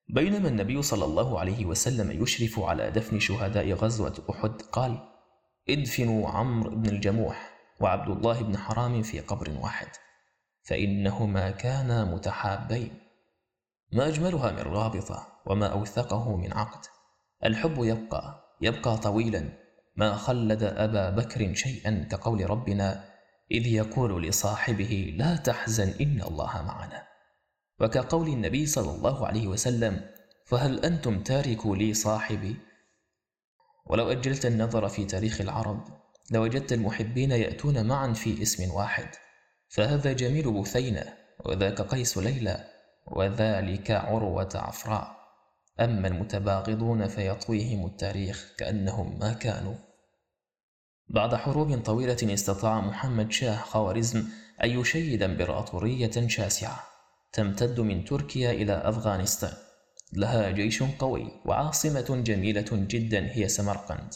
بينما 0.10 0.48
النبي 0.48 0.82
صلى 0.82 1.06
الله 1.06 1.40
عليه 1.40 1.66
وسلم 1.66 2.24
يشرف 2.24 2.60
على 2.60 2.92
دفن 2.92 3.20
شهداء 3.20 3.72
غزوة 3.74 4.26
أحد 4.30 4.62
قال 4.62 4.98
ادفنوا 5.70 6.30
عمرو 6.30 6.76
بن 6.76 6.90
الجموح 6.90 7.56
وعبد 7.82 8.10
الله 8.10 8.42
بن 8.42 8.58
حرام 8.58 9.04
في 9.04 9.20
قبر 9.20 9.58
واحد 9.62 9.88
فإنهما 10.64 11.52
كانا 11.52 12.06
متحابين. 12.06 13.00
ما 13.92 14.08
أجملها 14.08 14.52
من 14.52 14.60
رابطة 14.60 15.28
وما 15.46 15.68
أوثقه 15.68 16.38
من 16.38 16.54
عقد. 16.54 16.86
الحب 17.46 17.84
يبقى 17.84 18.56
يبقى 18.62 18.98
طويلا. 18.98 19.50
ما 19.96 20.16
خلد 20.16 20.64
أبا 20.64 21.10
بكر 21.10 21.54
شيئا 21.54 22.08
كقول 22.12 22.50
ربنا 22.50 23.15
إذ 23.52 23.68
يقول 23.68 24.24
لصاحبه 24.24 25.16
لا 25.18 25.36
تحزن 25.36 25.94
إن 26.02 26.22
الله 26.22 26.62
معنا. 26.62 27.08
وكقول 27.80 28.28
النبي 28.28 28.66
صلى 28.66 28.92
الله 28.92 29.28
عليه 29.28 29.48
وسلم 29.48 30.02
فهل 30.46 30.86
أنتم 30.86 31.24
تاركوا 31.24 31.76
لي 31.76 31.94
صاحبي؟ 31.94 32.56
ولو 33.86 34.12
أجلت 34.12 34.46
النظر 34.46 34.88
في 34.88 35.06
تاريخ 35.06 35.42
العرب 35.42 35.84
لوجدت 36.32 36.74
المحبين 36.74 37.32
يأتون 37.32 37.88
معا 37.88 38.14
في 38.14 38.42
اسم 38.42 38.72
واحد 38.72 39.08
فهذا 39.70 40.14
جميل 40.14 40.52
بثينة 40.52 41.14
وذاك 41.46 41.82
قيس 41.82 42.18
ليلى 42.18 42.68
وذلك 43.08 43.92
عروة 43.92 44.50
عفراء. 44.56 45.16
أما 45.80 46.08
المتباغضون 46.08 47.08
فيطويهم 47.08 47.86
التاريخ 47.86 48.54
كأنهم 48.58 49.20
ما 49.20 49.34
كانوا. 49.34 49.76
بعد 51.10 51.36
حروب 51.36 51.84
طويلة 51.84 52.18
استطاع 52.34 52.82
محمد 52.82 53.32
شاه 53.32 53.58
خوارزم 53.58 54.24
أن 54.64 54.70
يشيد 54.70 55.24
إمبراطورية 55.24 56.28
شاسعة 56.28 56.84
تمتد 57.34 57.80
من 57.80 58.06
تركيا 58.06 58.52
إلى 58.52 58.74
أفغانستان. 58.74 59.54
لها 60.14 60.52
جيش 60.52 60.84
قوي 60.84 61.32
وعاصمة 61.46 62.22
جميلة 62.26 62.66
جدا 62.72 63.28
هي 63.32 63.48
سمرقند. 63.48 64.14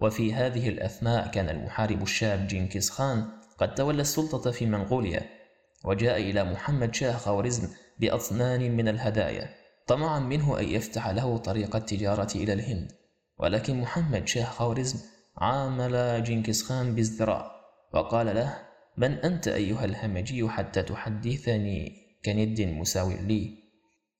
وفي 0.00 0.34
هذه 0.34 0.68
الأثناء 0.68 1.30
كان 1.30 1.48
المحارب 1.48 2.02
الشاب 2.02 2.46
جنكيز 2.46 2.90
خان 2.90 3.28
قد 3.58 3.74
تولى 3.74 4.02
السلطة 4.02 4.50
في 4.50 4.66
منغوليا 4.66 5.22
وجاء 5.84 6.20
إلى 6.20 6.44
محمد 6.44 6.94
شاه 6.94 7.16
خوارزم 7.16 7.68
بأطنان 7.98 8.76
من 8.76 8.88
الهدايا 8.88 9.48
طمعا 9.86 10.20
منه 10.20 10.58
أن 10.60 10.68
يفتح 10.68 11.08
له 11.08 11.36
طريق 11.38 11.76
التجارة 11.76 12.30
إلى 12.34 12.52
الهند. 12.52 12.92
ولكن 13.38 13.80
محمد 13.80 14.28
شاه 14.28 14.44
خوارزم 14.44 14.98
عامل 15.38 16.24
جنكيز 16.24 16.62
خان 16.62 16.94
بازدراء. 16.94 17.56
وقال 17.92 18.26
له 18.26 18.58
من 18.96 19.12
أنت 19.12 19.48
أيها 19.48 19.84
الهمجي 19.84 20.48
حتى 20.48 20.82
تحدثني 20.82 21.92
كند 22.24 22.60
مساو 22.60 23.10
لي. 23.10 23.66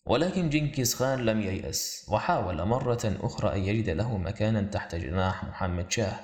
ولكن 0.07 0.48
جنكيز 0.48 0.94
خان 0.94 1.18
لم 1.18 1.40
ييأس 1.40 2.07
وحاول 2.12 2.64
مرة 2.64 3.16
أخرى 3.20 3.57
أن 3.57 3.64
يجد 3.64 3.90
له 3.90 4.18
مكانا 4.18 4.62
تحت 4.62 4.94
جناح 4.94 5.44
محمد 5.44 5.90
شاه 5.90 6.20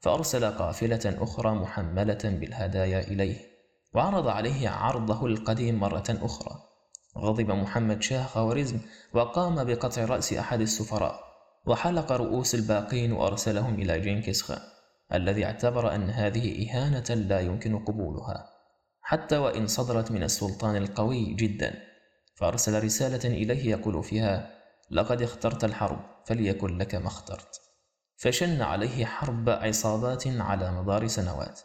فأرسل 0.00 0.44
قافلة 0.44 1.00
أخرى 1.04 1.50
محملة 1.50 2.18
بالهدايا 2.24 3.00
إليه 3.00 3.36
وعرض 3.94 4.28
عليه 4.28 4.68
عرضه 4.68 5.26
القديم 5.26 5.80
مرة 5.80 6.04
أخرى. 6.08 6.56
غضب 7.18 7.50
محمد 7.50 8.02
شاه 8.02 8.26
خوارزم 8.26 8.78
وقام 9.14 9.64
بقطع 9.64 10.04
رأس 10.04 10.32
أحد 10.32 10.60
السفراء. 10.60 11.25
وحلق 11.66 12.12
رؤوس 12.12 12.54
الباقين 12.54 13.12
وأرسلهم 13.12 13.74
إلى 13.74 14.00
جنكيز 14.00 14.42
خان 14.42 14.60
الذي 15.14 15.44
اعتبر 15.44 15.94
أن 15.94 16.10
هذه 16.10 16.70
إهانة 16.70 17.14
لا 17.14 17.40
يمكن 17.40 17.78
قبولها. 17.78 18.50
حتى 19.00 19.36
وإن 19.36 19.66
صدرت 19.66 20.10
من 20.10 20.22
السلطان 20.22 20.76
القوي 20.76 21.34
جدا 21.34 21.74
فأرسل 22.36 22.84
رسالة 22.84 23.28
إليه 23.34 23.70
يقول 23.70 24.04
فيها 24.04 24.50
لقد 24.90 25.22
اخترت 25.22 25.64
الحرب 25.64 26.00
فليكن 26.26 26.78
لك 26.78 26.94
ما 26.94 27.06
اخترت. 27.06 27.60
فشن 28.16 28.62
عليه 28.62 29.04
حرب 29.04 29.48
عصابات 29.48 30.26
على 30.26 30.72
مدار 30.72 31.06
سنوات 31.06 31.60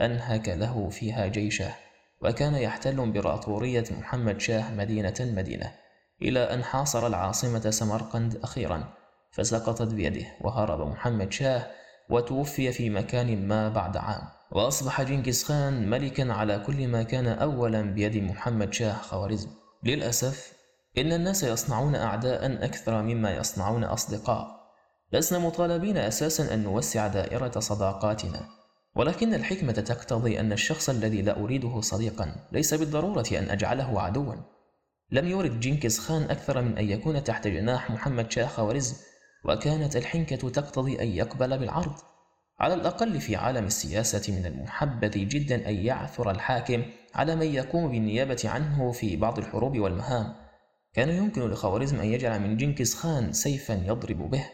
أنهك 0.00 0.48
له 0.48 0.88
فيها 0.88 1.26
جيشه 1.26 1.74
وكان 2.20 2.54
يحتل 2.54 3.00
امبراطورية 3.00 3.84
محمد 3.90 4.40
شاه 4.40 4.74
مدينة 4.74 5.14
مدينة 5.20 5.72
إلى 6.22 6.40
أن 6.40 6.64
حاصر 6.64 7.06
العاصمة 7.06 7.70
سمرقند 7.70 8.36
أخيرا. 8.36 9.01
فسقطت 9.32 9.94
بيده 9.94 10.26
وهرب 10.40 10.88
محمد 10.88 11.32
شاه 11.32 11.66
وتوفي 12.10 12.72
في 12.72 12.90
مكان 12.90 13.48
ما 13.48 13.68
بعد 13.68 13.96
عام. 13.96 14.22
وأصبح 14.50 15.02
جنكيز 15.02 15.44
خان 15.44 15.90
ملكا 15.90 16.32
على 16.32 16.58
كل 16.58 16.88
ما 16.88 17.02
كان 17.02 17.26
أولا 17.26 17.82
بيد 17.82 18.16
محمد 18.16 18.72
شاه 18.74 18.92
خوارزم. 18.92 19.48
للأسف 19.84 20.52
إن 20.98 21.12
الناس 21.12 21.42
يصنعون 21.42 21.94
أعداء 21.94 22.64
أكثر 22.64 23.02
مما 23.02 23.36
يصنعون 23.36 23.84
أصدقاء. 23.84 24.46
لسنا 25.12 25.38
مطالبين 25.38 25.96
أساسا 25.96 26.54
أن 26.54 26.62
نوسع 26.62 27.06
دائرة 27.06 27.60
صداقاتنا. 27.60 28.48
ولكن 28.96 29.34
الحكمة 29.34 29.72
تقتضي 29.72 30.40
أن 30.40 30.52
الشخص 30.52 30.88
الذي 30.88 31.22
لا 31.22 31.40
أريده 31.40 31.80
صديقا 31.80 32.34
ليس 32.52 32.74
بالضرورة 32.74 33.26
أن 33.32 33.50
أجعله 33.50 34.00
عدوا. 34.00 34.34
لم 35.10 35.28
يرد 35.28 35.60
جنكيز 35.60 35.98
خان 35.98 36.22
أكثر 36.22 36.62
من 36.62 36.78
أن 36.78 36.90
يكون 36.90 37.24
تحت 37.24 37.48
جناح 37.48 37.90
محمد 37.90 38.32
شاه 38.32 38.46
خوارزم. 38.46 38.96
وكانت 39.44 39.96
الحنكة 39.96 40.50
تقتضي 40.50 41.02
أن 41.02 41.08
يقبل 41.08 41.58
بالعرض 41.58 41.94
على 42.60 42.74
الأقل 42.74 43.20
في 43.20 43.36
عالم 43.36 43.64
السياسة 43.64 44.32
من 44.32 44.46
المحبذ 44.46 45.10
جدا 45.10 45.68
أن 45.68 45.74
يعثر 45.74 46.30
الحاكم 46.30 46.82
على 47.14 47.36
من 47.36 47.46
يقوم 47.46 47.90
بالنيابة 47.90 48.42
عنه 48.44 48.92
في 48.92 49.16
بعض 49.16 49.38
الحروب 49.38 49.78
والمهام. 49.78 50.34
كان 50.94 51.08
يمكن 51.08 51.50
لخوارزم 51.50 52.00
أن 52.00 52.06
يجعل 52.06 52.40
من 52.40 52.56
جنكيز 52.56 52.94
خان 52.94 53.32
سيفا 53.32 53.72
يضرب 53.72 54.30
به 54.30 54.46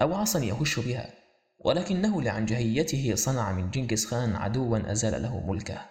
أو 0.00 0.14
عصا 0.14 0.38
يهش 0.38 0.78
بها 0.78 1.10
ولكنه 1.58 2.22
لعنجهيته 2.22 3.14
صنع 3.14 3.52
من 3.52 3.70
جنكيز 3.70 4.06
خان 4.06 4.36
عدوا 4.36 4.92
أزال 4.92 5.22
له 5.22 5.46
ملكه. 5.46 5.86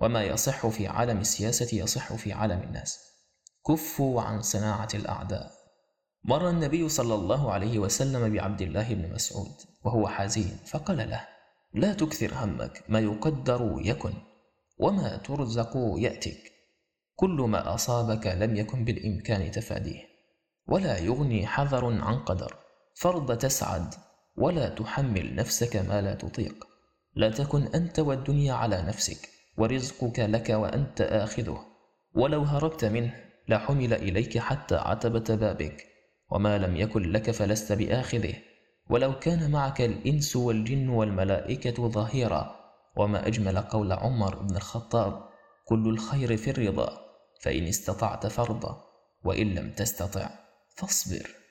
وما 0.00 0.22
يصح 0.22 0.66
في 0.66 0.86
عالم 0.86 1.18
السياسة 1.18 1.78
يصح 1.78 2.12
في 2.12 2.32
عالم 2.32 2.62
الناس. 2.62 2.98
كفوا 3.68 4.22
عن 4.22 4.42
صناعة 4.42 4.88
الأعداء. 4.94 5.63
مر 6.24 6.48
النبي 6.48 6.88
صلى 6.88 7.14
الله 7.14 7.52
عليه 7.52 7.78
وسلم 7.78 8.32
بعبد 8.32 8.62
الله 8.62 8.94
بن 8.94 9.12
مسعود 9.14 9.54
وهو 9.84 10.08
حزين 10.08 10.56
فقال 10.66 11.10
له 11.10 11.28
لا 11.74 11.92
تكثر 11.92 12.34
همك 12.34 12.84
ما 12.88 13.00
يقدر 13.00 13.76
يكن 13.78 14.12
وما 14.78 15.16
ترزق 15.16 15.72
يأتك 15.96 16.52
كل 17.16 17.36
ما 17.48 17.74
أصابك 17.74 18.26
لم 18.26 18.56
يكن 18.56 18.84
بالإمكان 18.84 19.50
تفاديه 19.50 20.14
ولا 20.66 20.98
يغني 20.98 21.46
حذر 21.46 21.84
عن 22.02 22.18
قدر. 22.18 22.56
فرض 22.94 23.38
تسعد 23.38 23.94
ولا 24.36 24.68
تحمل 24.68 25.34
نفسك 25.34 25.76
ما 25.76 26.00
لا 26.00 26.14
تطيق. 26.14 26.66
لا 27.14 27.30
تكن 27.30 27.62
أنت 27.62 27.98
والدنيا 27.98 28.52
على 28.52 28.82
نفسك 28.82 29.28
ورزقك 29.58 30.20
لك 30.20 30.50
وأنت 30.50 31.00
آخذه. 31.00 31.66
ولو 32.14 32.42
هربت 32.42 32.84
منه 32.84 33.14
لحمل 33.48 33.94
إليك 33.94 34.38
حتى 34.38 34.76
عتبة 34.76 35.34
بابك. 35.34 35.93
وما 36.30 36.58
لم 36.58 36.76
يكن 36.76 37.12
لك 37.12 37.30
فلست 37.30 37.72
بآخذه. 37.72 38.34
ولو 38.90 39.18
كان 39.18 39.50
معك 39.50 39.80
الإنس 39.80 40.36
والجن 40.36 40.88
والملائكة 40.88 41.88
ظهيرا. 41.88 42.56
وما 42.96 43.26
أجمل 43.26 43.58
قول 43.58 43.92
عمر 43.92 44.42
بن 44.42 44.56
الخطاب 44.56 45.28
كل 45.64 45.88
الخير 45.88 46.36
في 46.36 46.50
الرضا 46.50 47.00
فإن 47.42 47.64
استطعت 47.64 48.26
فرضا 48.26 48.84
وإن 49.24 49.54
لم 49.54 49.70
تستطع 49.70 50.30
فاصبر. 50.76 51.43